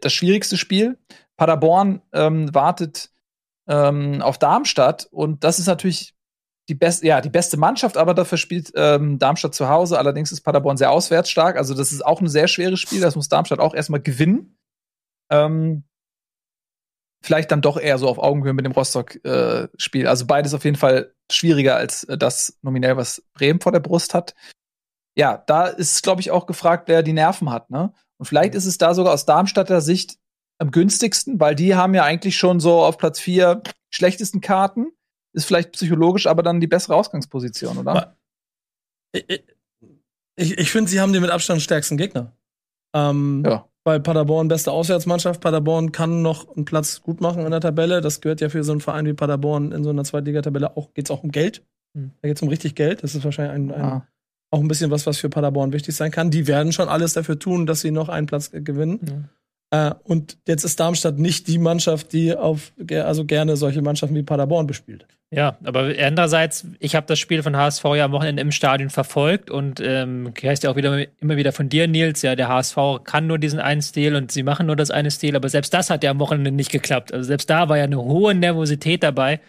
[0.00, 0.98] das schwierigste Spiel.
[1.36, 3.10] Paderborn ähm, wartet
[3.68, 6.14] ähm, auf Darmstadt und das ist natürlich
[6.68, 9.98] die beste, ja, die beste Mannschaft, aber dafür spielt ähm, Darmstadt zu Hause.
[9.98, 11.56] Allerdings ist Paderborn sehr auswärtsstark.
[11.56, 13.00] Also, das ist auch ein sehr schweres Spiel.
[13.00, 14.56] Das muss Darmstadt auch erstmal gewinnen.
[15.30, 15.84] Ähm,
[17.22, 20.04] vielleicht dann doch eher so auf Augenhöhe mit dem Rostock-Spiel.
[20.04, 23.80] Äh, also beides auf jeden Fall schwieriger als äh, das nominell, was Bremen vor der
[23.80, 24.34] Brust hat.
[25.16, 27.94] Ja, da ist, glaube ich, auch gefragt, wer die Nerven hat, ne?
[28.18, 28.58] Und vielleicht mhm.
[28.58, 30.18] ist es da sogar aus Darmstadter Sicht
[30.58, 34.92] am günstigsten, weil die haben ja eigentlich schon so auf Platz vier schlechtesten Karten
[35.34, 38.16] ist vielleicht psychologisch aber dann die bessere Ausgangsposition, oder?
[39.12, 39.44] Ich,
[40.36, 42.36] ich, ich finde, sie haben den mit Abstand stärksten Gegner.
[42.94, 43.68] Ähm, ja.
[43.84, 45.40] Weil Paderborn beste Auswärtsmannschaft.
[45.40, 48.00] Paderborn kann noch einen Platz gut machen in der Tabelle.
[48.00, 51.06] Das gehört ja für so einen Verein wie Paderborn in so einer Zweitligatabelle auch, geht
[51.06, 51.62] es auch um Geld.
[51.92, 52.12] Mhm.
[52.22, 53.02] Da geht es um richtig Geld.
[53.02, 54.08] Das ist wahrscheinlich ein, ein ah.
[54.50, 56.30] auch ein bisschen was, was für Paderborn wichtig sein kann.
[56.30, 59.00] Die werden schon alles dafür tun, dass sie noch einen Platz gewinnen.
[59.02, 59.28] Mhm.
[59.74, 64.22] Äh, und jetzt ist Darmstadt nicht die Mannschaft, die auf, also gerne solche Mannschaften wie
[64.22, 65.06] Paderborn bespielt.
[65.30, 69.50] Ja, aber andererseits, ich habe das Spiel von HSV ja am Wochenende im Stadion verfolgt
[69.50, 73.26] und ähm, heißt ja auch wieder immer wieder von dir, Nils, ja, der HSV kann
[73.26, 76.04] nur diesen einen Stil und sie machen nur das eine Stil, aber selbst das hat
[76.04, 77.12] ja am Wochenende nicht geklappt.
[77.12, 79.40] Also selbst da war ja eine hohe Nervosität dabei.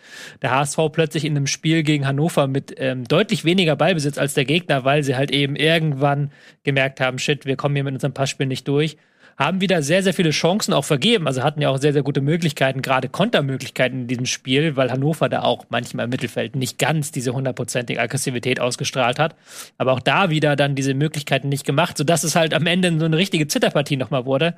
[0.41, 4.45] Der HSV plötzlich in einem Spiel gegen Hannover mit ähm, deutlich weniger Ballbesitz als der
[4.45, 6.31] Gegner, weil sie halt eben irgendwann
[6.63, 8.97] gemerkt haben, shit, wir kommen hier mit unserem Passspiel nicht durch
[9.37, 11.27] haben wieder sehr, sehr viele Chancen auch vergeben.
[11.27, 15.27] Also hatten ja auch sehr, sehr gute Möglichkeiten, gerade Kontermöglichkeiten in diesem Spiel, weil Hannover
[15.27, 19.35] da auch manchmal im Mittelfeld nicht ganz diese hundertprozentige Aggressivität ausgestrahlt hat.
[19.77, 23.05] Aber auch da wieder dann diese Möglichkeiten nicht gemacht, sodass es halt am Ende so
[23.05, 24.55] eine richtige Zitterpartie nochmal wurde.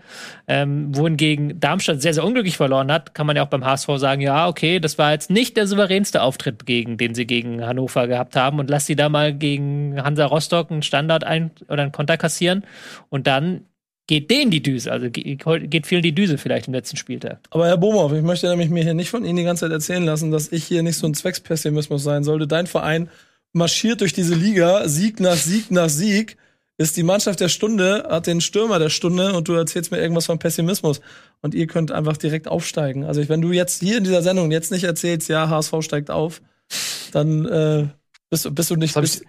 [0.47, 4.21] Ähm, wohingegen Darmstadt sehr, sehr unglücklich verloren hat, kann man ja auch beim HSV sagen,
[4.21, 8.35] ja, okay, das war jetzt nicht der souveränste Auftritt, gegen, den sie gegen Hannover gehabt
[8.35, 12.17] haben und lass sie da mal gegen Hansa Rostock einen Standard ein oder einen Konter
[12.17, 12.63] kassieren
[13.09, 13.61] und dann
[14.07, 14.91] geht denen die Düse.
[14.91, 17.39] Also geht vielen die Düse vielleicht im letzten Spieltag.
[17.49, 20.03] Aber Herr Bohmhoff, ich möchte nämlich mir hier nicht von Ihnen die ganze Zeit erzählen
[20.03, 22.47] lassen, dass ich hier nicht so ein Zweckspessimismus sein sollte.
[22.47, 23.09] Dein Verein
[23.53, 26.37] marschiert durch diese Liga, Sieg nach Sieg nach Sieg,
[26.77, 30.27] ist die Mannschaft der Stunde, hat den Stürmer der Stunde und du erzählst mir irgendwas
[30.27, 31.01] von Pessimismus.
[31.41, 33.03] Und ihr könnt einfach direkt aufsteigen.
[33.03, 36.41] Also wenn du jetzt hier in dieser Sendung jetzt nicht erzählst, ja, HSV steigt auf,
[37.11, 37.87] dann äh,
[38.29, 38.95] bist, bist du nicht.
[38.95, 39.21] Ich,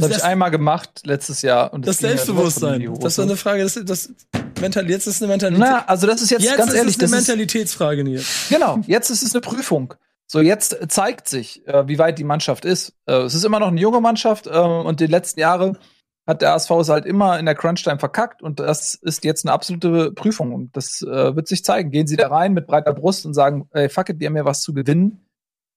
[0.00, 1.72] das das hab ich einmal gemacht letztes Jahr.
[1.72, 2.94] Und das, das Selbstbewusstsein.
[3.00, 4.12] Das ist eine Frage, das, das
[4.60, 5.66] Mental, jetzt ist eine Mentalität.
[5.66, 8.46] Na, also das ist jetzt, jetzt ganz ist ehrlich, es eine Mentalitätsfrage, Nils.
[8.48, 9.94] Genau, jetzt ist es eine Prüfung.
[10.26, 12.94] So, jetzt zeigt sich, äh, wie weit die Mannschaft ist.
[13.06, 15.78] Äh, es ist immer noch eine junge Mannschaft äh, und die letzten Jahre
[16.26, 19.52] hat der ASV es halt immer in der Crunch-Time verkackt und das ist jetzt eine
[19.52, 21.90] absolute Prüfung und das äh, wird sich zeigen.
[21.90, 24.46] Gehen sie da rein mit breiter Brust und sagen, ey, fuck it, wir haben ja
[24.46, 25.26] was zu gewinnen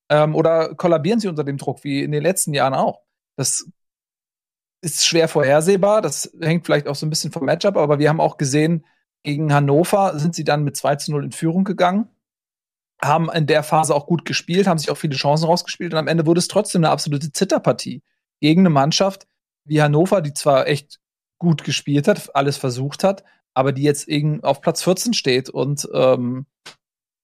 [0.10, 3.02] ähm, oder kollabieren sie unter dem Druck, wie in den letzten Jahren auch.
[3.36, 3.70] Das
[4.82, 8.22] ist schwer vorhersehbar, das hängt vielleicht auch so ein bisschen vom Matchup, aber wir haben
[8.22, 8.86] auch gesehen,
[9.24, 12.10] gegen Hannover sind sie dann mit 2 zu 0 in Führung gegangen
[13.02, 16.08] haben in der Phase auch gut gespielt, haben sich auch viele Chancen rausgespielt und am
[16.08, 18.02] Ende wurde es trotzdem eine absolute Zitterpartie
[18.40, 19.28] gegen eine Mannschaft,
[19.66, 21.00] wie Hannover, die zwar echt
[21.38, 25.88] gut gespielt hat, alles versucht hat, aber die jetzt eben auf Platz 14 steht und
[25.94, 26.48] ähm,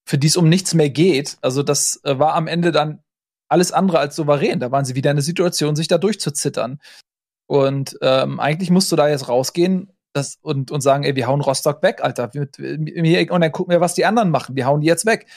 [0.06, 1.38] für die es um nichts mehr geht.
[1.42, 3.02] Also das äh, war am Ende dann
[3.48, 4.60] alles andere als souverän.
[4.60, 6.80] Da waren sie wieder in der Situation, sich da durchzuzittern.
[7.48, 11.42] Und ähm, eigentlich musst du da jetzt rausgehen das, und, und sagen, ey, wir hauen
[11.42, 12.32] Rostock weg, Alter.
[12.34, 14.56] und dann gucken wir, was die anderen machen.
[14.56, 15.28] Wir hauen die jetzt weg.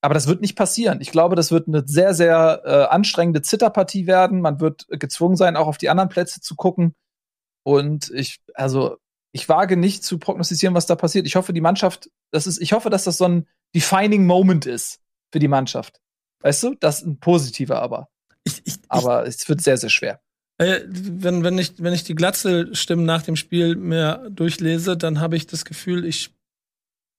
[0.00, 1.00] Aber das wird nicht passieren.
[1.00, 4.40] Ich glaube, das wird eine sehr, sehr äh, anstrengende Zitterpartie werden.
[4.40, 6.94] Man wird gezwungen sein, auch auf die anderen Plätze zu gucken.
[7.64, 8.96] Und ich, also,
[9.32, 11.26] ich wage nicht zu prognostizieren, was da passiert.
[11.26, 15.00] Ich hoffe, die Mannschaft, das ist, ich hoffe, dass das so ein defining Moment ist
[15.32, 16.00] für die Mannschaft.
[16.40, 16.74] Weißt du?
[16.74, 18.08] Das ist ein positiver aber.
[18.42, 20.20] Ich, ich, aber ich, es wird sehr, sehr schwer.
[20.62, 25.36] Äh, wenn, wenn, ich, wenn ich die Glatzel-Stimmen nach dem Spiel mehr durchlese, dann habe
[25.36, 26.30] ich das Gefühl, ich,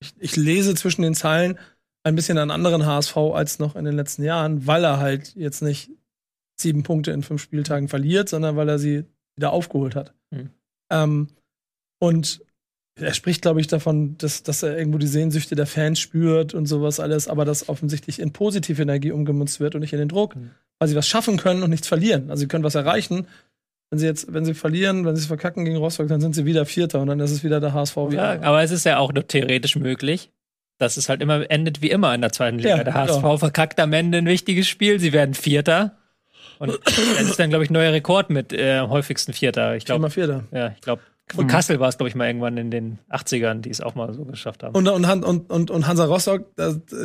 [0.02, 1.60] ich, ich lese zwischen den Zeilen,
[2.06, 5.62] ein bisschen einen anderen HSV als noch in den letzten Jahren, weil er halt jetzt
[5.62, 5.92] nicht
[6.60, 10.14] sieben Punkte in fünf Spieltagen verliert, sondern weil er sie wieder aufgeholt hat.
[10.32, 10.50] Mhm.
[10.92, 11.28] Ähm,
[12.00, 12.42] und
[12.96, 16.68] er spricht, glaube ich, davon, dass, dass er irgendwo die Sehnsüchte der Fans spürt und
[16.68, 20.36] sowas alles, aber das offensichtlich in positive Energie umgemünzt wird und nicht in den Druck,
[20.36, 20.52] mhm.
[20.84, 22.30] Weil sie was schaffen können und nichts verlieren.
[22.30, 23.26] Also sie können was erreichen.
[23.90, 26.44] Wenn sie jetzt, wenn sie verlieren, wenn sie es verkacken gegen Rostock, dann sind sie
[26.44, 27.96] wieder Vierter und dann ist es wieder der HSV.
[28.12, 30.30] Ja, aber es ist ja auch nur theoretisch möglich,
[30.80, 32.76] dass es halt immer endet wie immer in der zweiten Liga.
[32.76, 33.38] Ja, der HSV genau.
[33.38, 35.96] verkackt am Ende ein wichtiges Spiel, sie werden Vierter.
[36.60, 39.78] Und das ist dann, glaube ich, neuer Rekord mit äh, häufigsten Vierter.
[39.78, 40.44] Ich glaube, Vierter.
[40.52, 41.50] Ja, ich glaube, von mhm.
[41.50, 44.26] Kassel war es, glaube ich, mal irgendwann in den 80ern, die es auch mal so
[44.26, 44.76] geschafft haben.
[44.76, 46.46] Und, und, und, und, und Hansa Rostock,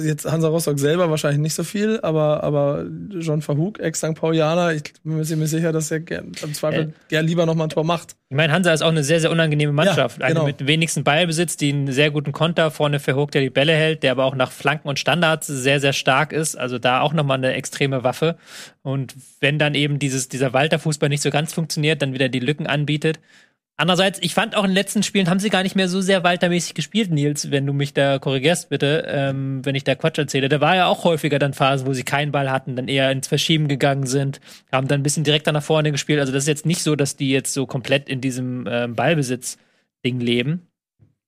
[0.05, 4.15] jetzt Hansa Rostock selber wahrscheinlich nicht so viel, aber, aber John Verhoek, Ex-St.
[4.15, 7.55] Paulianer, ich bin mir ziemlich sicher, dass er gern, im Zweifel äh, gern lieber noch
[7.55, 8.17] mal ein Tor macht.
[8.29, 10.21] Ich meine, Hansa ist auch eine sehr, sehr unangenehme Mannschaft.
[10.21, 10.43] Ja, genau.
[10.43, 14.03] Eine mit wenigsten Ballbesitz, die einen sehr guten Konter vorne Verhoek, der die Bälle hält,
[14.03, 16.59] der aber auch nach Flanken und Standards sehr, sehr stark ist.
[16.59, 18.37] Also da auch nochmal eine extreme Waffe.
[18.83, 22.67] Und wenn dann eben dieses, dieser Walter-Fußball nicht so ganz funktioniert, dann wieder die Lücken
[22.67, 23.19] anbietet.
[23.81, 26.25] Andererseits, ich fand auch in den letzten Spielen haben sie gar nicht mehr so sehr
[26.25, 30.49] Waltermäßig gespielt, Nils, wenn du mich da korrigierst, bitte, ähm, wenn ich da Quatsch erzähle.
[30.49, 33.29] Da war ja auch häufiger dann Phasen, wo sie keinen Ball hatten, dann eher ins
[33.29, 34.41] Verschieben gegangen sind,
[34.73, 36.19] haben dann ein bisschen direkter nach vorne gespielt.
[36.19, 40.19] Also das ist jetzt nicht so, dass die jetzt so komplett in diesem ähm, Ballbesitz-Ding
[40.19, 40.67] leben.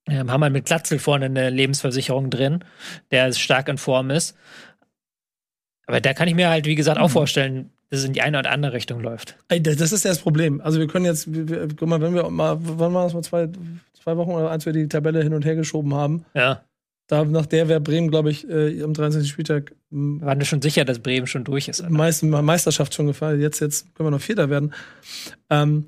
[0.08, 2.64] Ähm, haben halt mit Glatzel vorne eine Lebensversicherung drin,
[3.12, 4.36] der stark in Form ist.
[5.86, 7.12] Aber da kann ich mir halt, wie gesagt, auch mhm.
[7.12, 9.36] vorstellen, dass es in die eine oder andere Richtung läuft.
[9.48, 10.60] Das ist ja das Problem.
[10.60, 11.28] Also wir können jetzt,
[11.76, 13.48] guck mal, wenn wir mal, wann war das mal zwei,
[14.02, 16.24] zwei Wochen oder als wir die Tabelle hin und her geschoben haben.
[16.34, 16.62] Ja.
[17.08, 19.28] Da, nach der wäre Bremen, glaube ich, äh, am 23.
[19.28, 19.72] Spieltag.
[19.90, 21.88] Waren wir schon sicher, dass Bremen schon durch ist?
[21.90, 23.40] Meist, Meisterschaft schon gefallen.
[23.40, 24.72] Jetzt, jetzt können wir noch Vierter werden.
[25.50, 25.86] Ähm,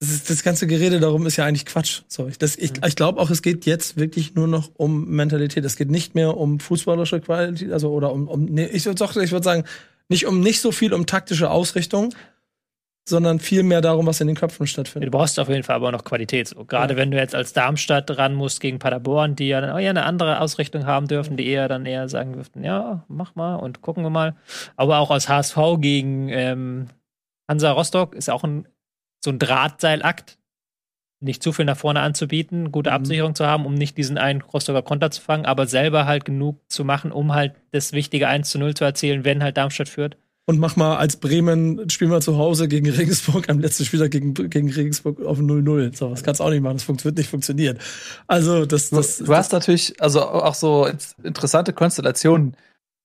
[0.00, 2.02] das, ist, das, ganze Gerede darum ist ja eigentlich Quatsch.
[2.08, 5.64] So, ich ich, ich glaube auch, es geht jetzt wirklich nur noch um Mentalität.
[5.64, 9.32] Es geht nicht mehr um fußballerische Qualität, also oder um, um nee, ich würde ich
[9.32, 9.64] würd sagen,
[10.12, 12.14] nicht um nicht so viel um taktische Ausrichtung,
[13.08, 15.12] sondern viel mehr darum, was in den Köpfen stattfindet.
[15.12, 16.48] Du brauchst auf jeden Fall aber noch Qualität.
[16.48, 16.98] So, gerade ja.
[16.98, 20.04] wenn du jetzt als Darmstadt ran musst gegen Paderborn, die ja dann auch eher eine
[20.04, 24.04] andere Ausrichtung haben dürfen, die eher dann eher sagen dürften, ja, mach mal und gucken
[24.04, 24.36] wir mal.
[24.76, 26.88] Aber auch als HSV gegen ähm,
[27.48, 28.68] Hansa Rostock ist auch ein,
[29.24, 30.38] so ein Drahtseilakt
[31.22, 32.96] nicht zu viel nach vorne anzubieten, gute mhm.
[32.96, 36.58] Absicherung zu haben, um nicht diesen einen Rostocker Konter zu fangen, aber selber halt genug
[36.68, 40.16] zu machen, um halt das wichtige 1 zu 0 zu erzielen, wenn halt Darmstadt führt.
[40.44, 44.34] Und mach mal als Bremen, spielen wir zu Hause gegen Regensburg, am letzten Spieltag gegen,
[44.34, 45.96] gegen Regensburg auf 0-0.
[45.96, 47.78] So, das kannst du auch nicht machen, das wird nicht funktionieren.
[48.26, 49.18] Also, das, das.
[49.18, 50.88] Du, du hast natürlich, also auch so
[51.22, 52.56] interessante Konstellationen,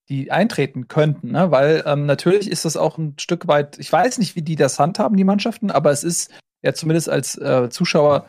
[0.10, 1.52] die eintreten könnten, ne?
[1.52, 4.80] weil ähm, natürlich ist das auch ein Stück weit, ich weiß nicht, wie die das
[4.80, 6.32] handhaben, die Mannschaften, aber es ist
[6.64, 8.28] ja zumindest als äh, Zuschauer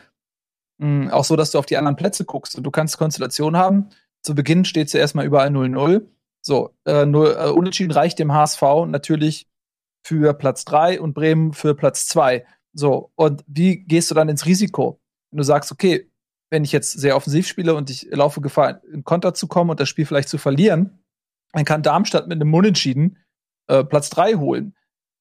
[0.78, 3.60] mh, hm, auch so, dass du auf die anderen Plätze guckst und du kannst Konstellationen
[3.60, 3.88] haben.
[4.22, 6.06] Zu Beginn steht zuerst mal überall 0-0.
[6.42, 9.48] So, äh, nur, äh, Unentschieden reicht dem HSV natürlich
[10.04, 12.46] für Platz 3 und Bremen für Platz 2.
[12.72, 15.00] So, und wie gehst du dann ins Risiko?
[15.30, 16.10] Wenn du sagst, okay,
[16.50, 19.80] wenn ich jetzt sehr offensiv spiele und ich laufe Gefahr, in Konter zu kommen und
[19.80, 21.02] das Spiel vielleicht zu verlieren,
[21.52, 23.18] dann kann Darmstadt mit einem Unentschieden
[23.66, 24.74] äh, Platz 3 holen.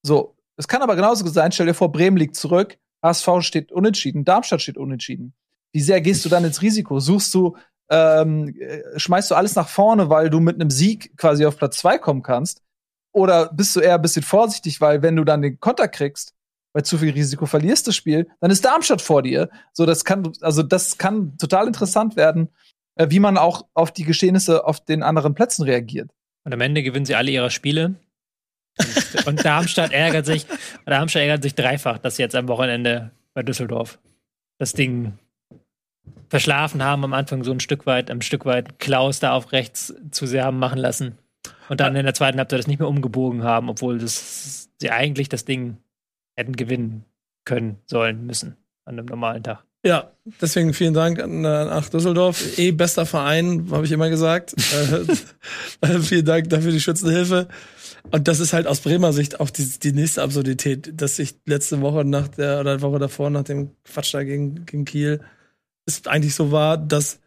[0.03, 4.25] So, es kann aber genauso sein, stell dir vor, Bremen liegt zurück, HSV steht unentschieden,
[4.25, 5.33] Darmstadt steht unentschieden.
[5.73, 6.99] Wie sehr gehst du dann ins Risiko?
[6.99, 7.57] Suchst du,
[7.89, 11.77] ähm, äh, schmeißt du alles nach vorne, weil du mit einem Sieg quasi auf Platz
[11.77, 12.61] 2 kommen kannst?
[13.11, 16.33] Oder bist du eher ein bisschen vorsichtig, weil wenn du dann den Konter kriegst,
[16.73, 19.49] weil zu viel Risiko verlierst das Spiel, dann ist Darmstadt vor dir.
[19.73, 22.49] So, das kann, also das kann total interessant werden,
[22.95, 26.11] äh, wie man auch auf die Geschehnisse auf den anderen Plätzen reagiert.
[26.43, 27.95] Und am Ende gewinnen sie alle ihre Spiele.
[28.77, 30.45] Und, und Darmstadt ärgert sich,
[30.85, 33.99] Darmstadt ärgert sich dreifach, dass sie jetzt am Wochenende bei Düsseldorf
[34.57, 35.17] das Ding
[36.29, 39.93] verschlafen haben am Anfang so ein Stück weit, ein Stück weit Klaus da auf rechts
[40.11, 41.17] zu sehr haben machen lassen.
[41.69, 45.29] Und dann in der zweiten Halbzeit das nicht mehr umgebogen haben, obwohl das, sie eigentlich
[45.29, 45.77] das Ding
[46.35, 47.05] hätten gewinnen
[47.45, 49.63] können, sollen, müssen an einem normalen Tag.
[49.83, 50.11] Ja,
[50.41, 52.57] deswegen vielen Dank an, nach Düsseldorf.
[52.57, 54.53] Eh bester Verein, habe ich immer gesagt.
[55.81, 57.47] äh, vielen Dank dafür die Schützenhilfe.
[58.11, 61.81] Und das ist halt aus Bremer Sicht auch die, die nächste Absurdität, dass ich letzte
[61.81, 65.21] Woche nach der oder Woche davor nach dem Quatsch da gegen, gegen Kiel
[65.87, 67.19] es eigentlich so war, dass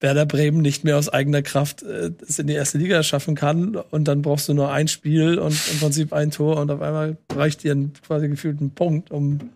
[0.00, 3.76] Werder Bremen nicht mehr aus eigener Kraft äh, es in die erste Liga schaffen kann
[3.76, 7.16] und dann brauchst du nur ein Spiel und im Prinzip ein Tor und auf einmal
[7.32, 9.50] reicht dir ein quasi gefühlten Punkt, um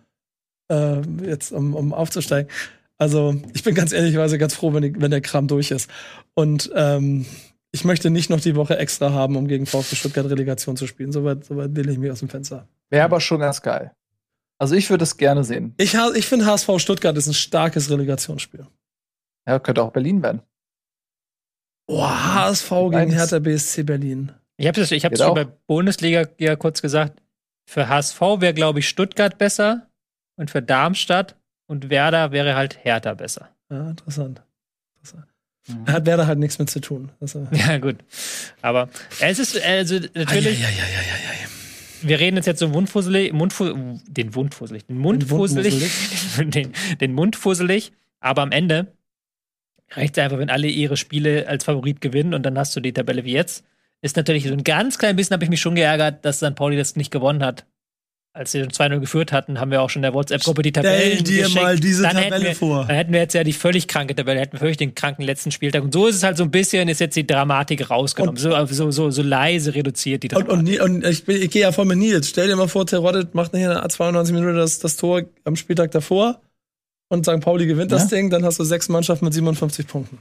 [0.71, 2.49] äh, jetzt um, um aufzusteigen.
[2.97, 5.89] Also ich bin ganz ehrlicherweise ganz froh, wenn, wenn der Kram durch ist.
[6.33, 7.25] Und ähm,
[7.71, 11.11] ich möchte nicht noch die Woche extra haben, um gegen VfB Stuttgart Relegation zu spielen.
[11.11, 12.67] Soweit, soweit will ich mich aus dem Fenster.
[12.89, 13.95] Wäre aber schon ganz geil.
[14.57, 15.73] Also ich würde es gerne sehen.
[15.77, 18.67] Ich, ich finde HSV Stuttgart ist ein starkes Relegationsspiel.
[19.47, 20.41] Ja, könnte auch Berlin werden.
[21.87, 24.31] Boah, HSV gegen Hertha BSC Berlin.
[24.57, 27.21] Ich habe es ich schon bei Bundesliga ja kurz gesagt.
[27.65, 29.87] Für HSV wäre, glaube ich, Stuttgart besser
[30.35, 33.49] und für Darmstadt und Werder wäre halt Hertha besser.
[33.71, 34.43] Ja, interessant.
[34.95, 35.30] interessant.
[35.67, 35.87] Mhm.
[35.87, 37.11] Hat Werder halt nichts mit zu tun.
[37.19, 37.97] Also ja, gut.
[38.61, 40.59] Aber es ist also natürlich.
[40.59, 41.47] Ja, ja, ja, ja, ja, ja
[42.03, 45.91] wir reden jetzt, jetzt so Mundfusselig, Mundfu den Wundfusselig, den Mundfusselig,
[46.37, 48.87] den, den Mundfusselig, aber am Ende
[49.91, 52.93] reicht es einfach, wenn alle ihre Spiele als Favorit gewinnen und dann hast du die
[52.93, 53.65] Tabelle wie jetzt.
[54.01, 56.55] Ist natürlich so ein ganz klein bisschen, habe ich mich schon geärgert, dass St.
[56.55, 57.65] Pauli das nicht gewonnen hat
[58.33, 61.23] als sie 2-0 geführt hatten, haben wir auch schon in der WhatsApp-Gruppe die Tabellen Stell
[61.23, 61.61] dir geschickt.
[61.61, 62.85] mal diese dann Tabelle wir, vor.
[62.85, 65.51] Dann hätten wir jetzt ja die völlig kranke Tabelle, hätten wir völlig den kranken letzten
[65.51, 65.83] Spieltag.
[65.83, 68.37] Und so ist es halt so ein bisschen, ist jetzt die Dramatik rausgenommen.
[68.37, 70.81] So, so, so, so, leise reduziert die Dramatik.
[70.81, 72.29] Und, und, und ich, ich gehe ja voll mit Nils.
[72.29, 76.39] Stell dir mal vor, Terodde macht nachher 92 Minuten das, das Tor am Spieltag davor
[77.09, 77.41] und St.
[77.41, 77.97] Pauli gewinnt ja.
[77.97, 80.19] das Ding, dann hast du sechs Mannschaften mit 57 Punkten.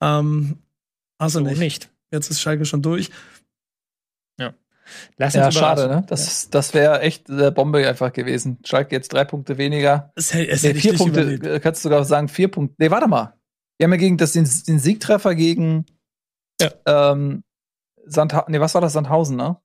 [0.00, 0.56] Ähm,
[1.18, 1.58] also so nicht.
[1.58, 1.88] nicht.
[2.10, 3.10] Jetzt ist Schalke schon durch.
[5.16, 6.04] Lass uns ja, schade, ne?
[6.06, 6.48] Das, ja.
[6.52, 8.58] das wäre echt äh, Bombe einfach gewesen.
[8.64, 10.12] Schalke jetzt drei Punkte weniger.
[10.14, 11.46] Es, es nee, vier Punkte, überlebt.
[11.46, 12.76] Äh, kannst du sogar sagen, vier Punkte.
[12.78, 13.34] Nee, warte mal.
[13.78, 15.86] Wir haben ja gegen das, den, den Siegtreffer gegen
[16.60, 16.70] ja.
[16.86, 17.44] ähm,
[18.06, 18.92] Sandha nee, was war das?
[18.92, 19.56] Sandhausen, ne?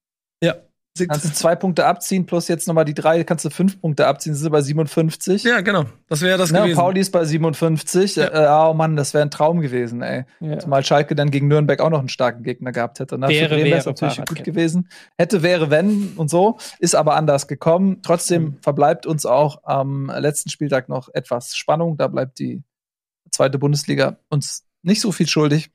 [0.44, 0.56] Ja.
[0.97, 4.36] Kannst du zwei Punkte abziehen, plus jetzt nochmal die drei, kannst du fünf Punkte abziehen,
[4.36, 5.43] sind sie bei 57.
[5.43, 5.86] Ja, genau.
[6.10, 6.77] Das wäre das ja, gewesen.
[6.77, 8.17] Pauli ist bei 57.
[8.17, 8.27] Ja.
[8.27, 10.25] Äh, oh Mann, das wäre ein Traum gewesen, ey.
[10.41, 10.60] Ja.
[10.60, 13.17] Zumal Schalke dann gegen Nürnberg auch noch einen starken Gegner gehabt hätte.
[13.17, 13.30] Ne?
[13.30, 14.89] Wäre, wäre wäre natürlich gut gewesen.
[15.17, 16.58] Hätte, wäre, wenn und so.
[16.80, 18.01] Ist aber anders gekommen.
[18.04, 18.58] Trotzdem mhm.
[18.62, 21.95] verbleibt uns auch am letzten Spieltag noch etwas Spannung.
[21.95, 22.63] Da bleibt die
[23.32, 25.71] zweite Bundesliga uns nicht so viel schuldig.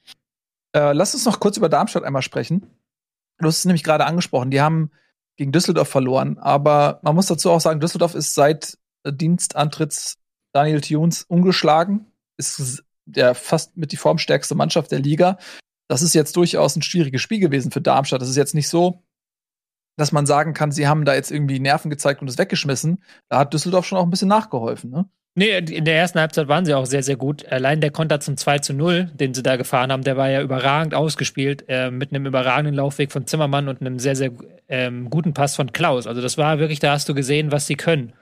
[0.74, 2.66] Äh, lass uns noch kurz über Darmstadt einmal sprechen.
[3.38, 4.50] Du hast es nämlich gerade angesprochen.
[4.50, 4.90] Die haben
[5.36, 6.38] gegen Düsseldorf verloren.
[6.38, 10.18] Aber man muss dazu auch sagen, Düsseldorf ist seit Dienstantritts
[10.52, 12.06] Daniel Thunes ungeschlagen.
[12.38, 15.38] Ist der fast mit die formstärkste Mannschaft der Liga.
[15.88, 18.20] Das ist jetzt durchaus ein schwieriges Spiel gewesen für Darmstadt.
[18.20, 19.04] Das ist jetzt nicht so,
[19.96, 23.02] dass man sagen kann, sie haben da jetzt irgendwie Nerven gezeigt und es weggeschmissen.
[23.28, 25.08] Da hat Düsseldorf schon auch ein bisschen nachgeholfen, ne?
[25.38, 27.44] Nee, in der ersten Halbzeit waren sie auch sehr, sehr gut.
[27.52, 30.40] Allein der Konter zum 2 zu 0, den sie da gefahren haben, der war ja
[30.40, 34.30] überragend ausgespielt, äh, mit einem überragenden Laufweg von Zimmermann und einem sehr, sehr
[34.70, 36.06] ähm, guten Pass von Klaus.
[36.06, 38.14] Also das war wirklich, da hast du gesehen, was sie können.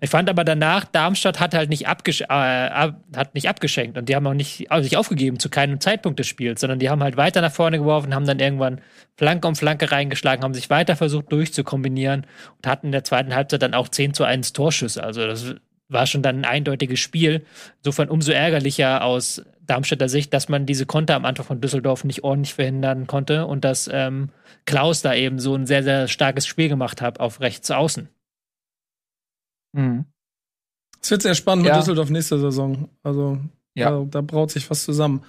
[0.00, 4.16] Ich fand aber danach, Darmstadt hat halt nicht, abgesch äh, hat nicht abgeschenkt und die
[4.16, 7.18] haben auch nicht also sich aufgegeben zu keinem Zeitpunkt des Spiels, sondern die haben halt
[7.18, 8.80] weiter nach vorne geworfen, haben dann irgendwann
[9.18, 13.60] Flanke um Flanke reingeschlagen, haben sich weiter versucht durchzukombinieren und hatten in der zweiten Halbzeit
[13.60, 15.04] dann auch 10 zu 1 Torschüsse.
[15.04, 15.54] Also das
[15.92, 17.44] war schon dann ein eindeutiges Spiel.
[17.78, 22.24] Insofern umso ärgerlicher aus Darmstädter Sicht, dass man diese Konter am Anfang von Düsseldorf nicht
[22.24, 24.30] ordentlich verhindern konnte und dass ähm,
[24.66, 28.08] Klaus da eben so ein sehr, sehr starkes Spiel gemacht hat auf rechts außen.
[29.72, 30.06] Mhm.
[31.00, 31.72] Es wird sehr spannend ja.
[31.72, 32.88] mit Düsseldorf nächste Saison.
[33.02, 33.38] Also
[33.74, 33.90] ja.
[33.90, 35.24] da, da braut sich was zusammen.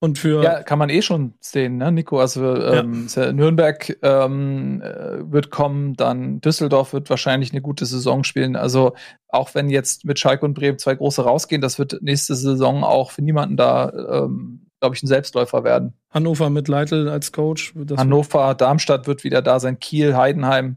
[0.00, 0.44] Und für.
[0.44, 2.20] Ja, kann man eh schon sehen, ne, Nico?
[2.20, 3.32] Also ähm, ja.
[3.32, 8.54] Nürnberg ähm, äh, wird kommen, dann Düsseldorf wird wahrscheinlich eine gute Saison spielen.
[8.54, 8.94] Also
[9.26, 13.10] auch wenn jetzt mit Schalke und Bremen zwei große rausgehen, das wird nächste Saison auch
[13.10, 13.90] für niemanden da,
[14.24, 15.94] ähm, glaube ich, ein Selbstläufer werden.
[16.10, 17.74] Hannover mit Leitl als Coach.
[17.96, 20.76] Hannover, Darmstadt wird wieder da sein, Kiel, Heidenheim,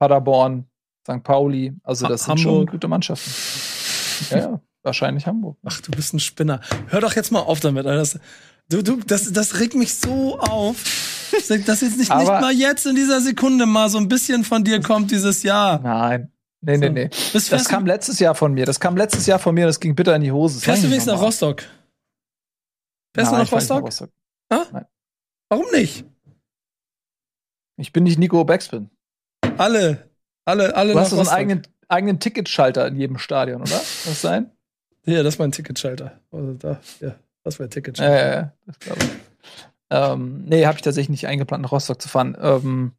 [0.00, 0.66] Paderborn,
[1.08, 1.22] St.
[1.22, 1.74] Pauli.
[1.84, 2.60] Also das ha sind Hamburg.
[2.62, 3.30] schon gute Mannschaften.
[4.30, 4.60] ja, ja.
[4.88, 5.58] Wahrscheinlich Hamburg.
[5.66, 6.62] Ach, du bist ein Spinner.
[6.86, 7.84] Hör doch jetzt mal auf damit.
[7.84, 8.18] Das,
[8.70, 10.82] du, du, das, das regt mich so auf.
[11.66, 14.80] Dass jetzt nicht, nicht mal jetzt in dieser Sekunde mal so ein bisschen von dir
[14.80, 15.78] kommt, dieses Jahr.
[15.80, 16.32] Nein.
[16.62, 17.10] Nee, nee, nee.
[17.34, 18.64] Das, das kam letztes Jahr von mir.
[18.64, 20.58] Das kam letztes Jahr von mir, das ging bitter in die Hose.
[20.58, 21.60] Fährst du wenigstens nach Rostock?
[23.14, 23.80] Fährst Nein, du nach Rostock?
[23.80, 24.10] Nach Rostock.
[24.50, 24.86] Nein.
[25.50, 26.06] Warum nicht?
[27.76, 28.88] Ich bin nicht Nico Backspin.
[29.58, 30.10] Alle,
[30.46, 30.94] alle, alle.
[30.94, 33.76] Du hast so einen eigenen, eigenen Ticketschalter in jedem Stadion, oder?
[33.76, 34.50] Muss das sein?
[35.08, 36.20] Ja, das ist mein Ticketschalter.
[36.30, 38.14] Also da, ja, das war Ticketschalter.
[38.14, 39.10] Ja, ja, ja, das glaube ich.
[39.90, 42.36] Ähm, nee, habe ich tatsächlich nicht eingeplant, nach Rostock zu fahren.
[42.38, 42.92] Ähm,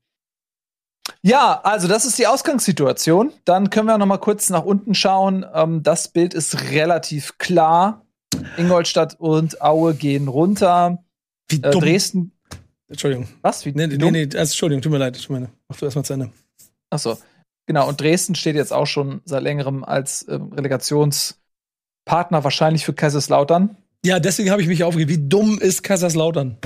[1.21, 3.31] ja, also das ist die Ausgangssituation.
[3.45, 5.45] Dann können wir noch mal kurz nach unten schauen.
[5.53, 8.05] Ähm, das Bild ist relativ klar.
[8.57, 11.03] Ingolstadt und Aue gehen runter.
[11.47, 11.81] Wie äh, dumm.
[11.81, 12.31] Dresden.
[12.87, 13.27] Entschuldigung.
[13.41, 13.65] Was?
[13.65, 14.13] Wie, nee, nee, dumm?
[14.13, 15.15] nee, also, Entschuldigung, tut mir leid.
[15.15, 16.31] Ich meine, mach du erstmal zu Ende.
[16.89, 17.19] Ach so.
[17.67, 20.39] Genau, und Dresden steht jetzt auch schon seit längerem als äh,
[22.07, 23.75] Relegationspartner wahrscheinlich für Kaiserslautern.
[24.05, 25.09] Ja, deswegen habe ich mich aufgeregt.
[25.09, 26.57] Wie dumm ist Kaiserslautern?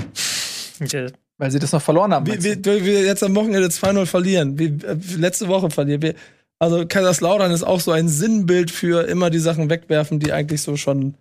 [1.38, 2.26] Weil sie das noch verloren haben.
[2.26, 4.58] Wie, wir, wir jetzt am Wochenende 2-0 verlieren.
[4.58, 6.02] Wie, äh, letzte Woche verlieren.
[6.02, 6.14] Wir,
[6.60, 10.76] also Kaiserslautern ist auch so ein Sinnbild für immer die Sachen wegwerfen, die eigentlich so
[10.76, 11.14] schon.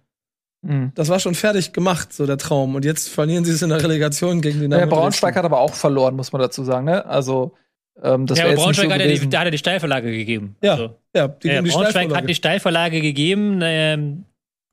[0.61, 0.91] Mhm.
[0.95, 2.75] Das war schon fertig gemacht, so der Traum.
[2.75, 5.73] Und jetzt verlieren sie es in der Relegation gegen die ja, Braunschweig hat aber auch
[5.73, 6.85] verloren, muss man dazu sagen.
[6.85, 7.05] Ne?
[7.05, 7.53] Also
[8.01, 10.55] ähm, das ja, aber Braunschweig so hat, ja die, da hat er die Steilverlage gegeben.
[10.63, 13.59] Ja, also, ja die, ja, die Braunschweig hat die Steilverlage gegeben.
[13.61, 14.25] Ähm,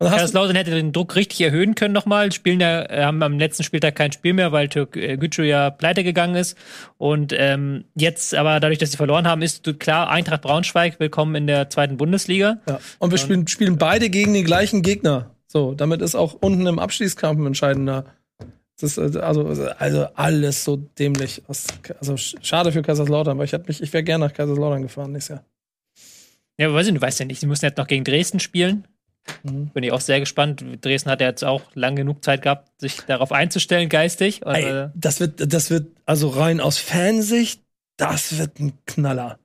[0.08, 2.32] Kaiserslautern hätte den Druck richtig erhöhen können nochmal.
[2.32, 5.68] Spielen ja, äh, haben am letzten Spieltag kein Spiel mehr, weil Türk äh, Gücü ja
[5.68, 6.56] pleite gegangen ist.
[6.96, 11.46] Und ähm, jetzt, aber dadurch, dass sie verloren haben, ist klar, Eintracht Braunschweig willkommen in
[11.46, 12.60] der zweiten Bundesliga.
[12.66, 12.80] Ja.
[12.98, 15.34] Und wir spielen, spielen beide gegen den gleichen Gegner.
[15.46, 18.06] So, damit ist auch unten im Abschließkampf ein entscheidender
[18.80, 19.46] das ist also,
[19.78, 21.42] also alles so dämlich.
[21.98, 25.44] Also schade für Kaiserslautern, weil ich, ich wäre gerne nach Kaiserslautern gefahren nächstes Jahr.
[26.58, 28.86] Ja, aber weiß ich, du weißt ja nicht, sie müssen jetzt noch gegen Dresden spielen.
[29.42, 29.68] Mhm.
[29.68, 30.64] Bin ich auch sehr gespannt.
[30.80, 34.42] Dresden hat ja jetzt auch lang genug Zeit gehabt, sich darauf einzustellen, geistig.
[34.44, 37.62] Ey, äh, das wird, das wird, also rein aus Fansicht,
[37.96, 39.38] das wird ein Knaller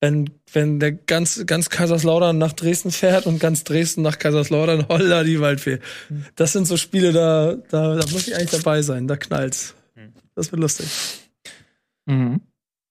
[0.00, 5.22] wenn, wenn der ganz, ganz Kaiserslautern nach Dresden fährt und ganz Dresden nach Kaiserslautern, holla
[5.24, 5.78] die Waldfee.
[6.36, 9.74] Das sind so Spiele, da, da, da muss ich eigentlich dabei sein, da knallt's.
[10.34, 10.88] Das wird lustig.
[12.06, 12.40] Mhm.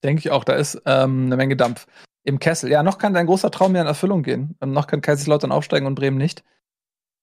[0.04, 1.88] Denke ich auch, da ist ähm, eine Menge Dampf
[2.24, 2.70] im Kessel.
[2.70, 4.56] Ja, noch kann dein großer Traum mehr in Erfüllung gehen.
[4.62, 6.44] Ähm, noch kann Kaiserslautern aufsteigen und Bremen nicht.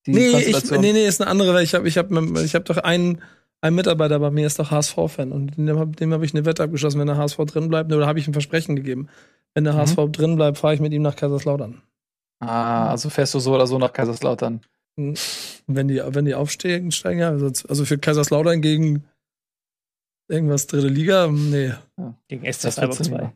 [0.06, 2.64] Die nee, ich, nee, nee, ist eine andere, weil ich habe ich hab, ich hab
[2.64, 3.22] doch einen,
[3.62, 7.06] ein Mitarbeiter bei mir ist doch HSV-Fan und dem, habe ich eine Wette abgeschlossen, wenn
[7.06, 9.08] der HSV drin bleibt, oder habe ich ein Versprechen gegeben
[9.56, 9.78] wenn der mhm.
[9.78, 11.80] HSV drin bleibt, fahre ich mit ihm nach Kaiserslautern.
[12.40, 14.60] Ah, also fährst du so oder so nach Kaiserslautern.
[14.98, 15.14] Hm.
[15.66, 17.30] Wenn die, wenn die aufsteigen, steigen ja.
[17.30, 19.04] Also, also für Kaiserslautern gegen
[20.28, 21.72] irgendwas dritte Liga, nee.
[21.96, 22.14] Ja.
[22.28, 23.32] Gegen SC Freiburg 2.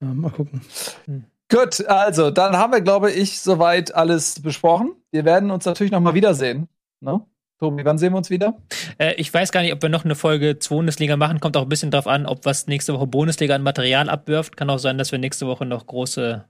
[0.00, 0.60] Ja, mal gucken.
[1.06, 1.24] Hm.
[1.50, 4.92] Gut, also dann haben wir, glaube ich, soweit alles besprochen.
[5.10, 6.68] Wir werden uns natürlich noch mal wiedersehen.
[7.00, 7.20] Ne?
[7.58, 8.56] Tobi, wann sehen wir uns wieder?
[8.98, 11.40] Äh, ich weiß gar nicht, ob wir noch eine Folge 2 Bundesliga machen.
[11.40, 14.56] Kommt auch ein bisschen drauf an, ob was nächste Woche Bundesliga an Material abwirft.
[14.56, 16.44] Kann auch sein, dass wir nächste Woche noch große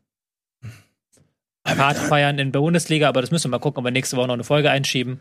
[1.64, 4.26] Party feiern in der Bundesliga, aber das müssen wir mal gucken, ob wir nächste Woche
[4.26, 5.20] noch eine Folge einschieben.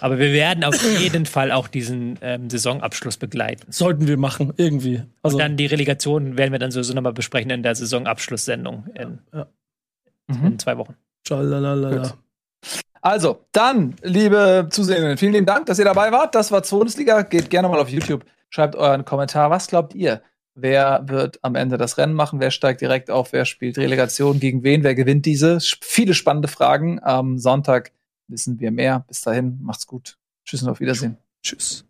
[0.00, 3.70] Aber wir werden auf jeden Fall auch diesen ähm, Saisonabschluss begleiten.
[3.70, 5.02] Sollten wir machen, irgendwie.
[5.22, 9.18] Also Und dann die Relegation werden wir dann sowieso nochmal besprechen in der Saisonabschlusssendung in,
[9.32, 9.46] ja.
[10.28, 10.58] in mhm.
[10.58, 10.94] zwei Wochen.
[11.26, 12.14] Schalalala.
[13.06, 16.34] Also, dann, liebe Zuseherinnen, vielen lieben Dank, dass ihr dabei wart.
[16.34, 17.22] Das war Bundesliga.
[17.22, 19.48] Geht gerne mal auf YouTube, schreibt euren Kommentar.
[19.48, 20.22] Was glaubt ihr?
[20.56, 22.40] Wer wird am Ende das Rennen machen?
[22.40, 23.32] Wer steigt direkt auf?
[23.32, 24.82] Wer spielt Relegation gegen wen?
[24.82, 25.60] Wer gewinnt diese?
[25.60, 27.00] Viele spannende Fragen.
[27.00, 27.92] Am Sonntag
[28.26, 29.04] wissen wir mehr.
[29.06, 30.18] Bis dahin, macht's gut.
[30.44, 31.16] Tschüss und auf Wiedersehen.
[31.44, 31.84] Tschüss.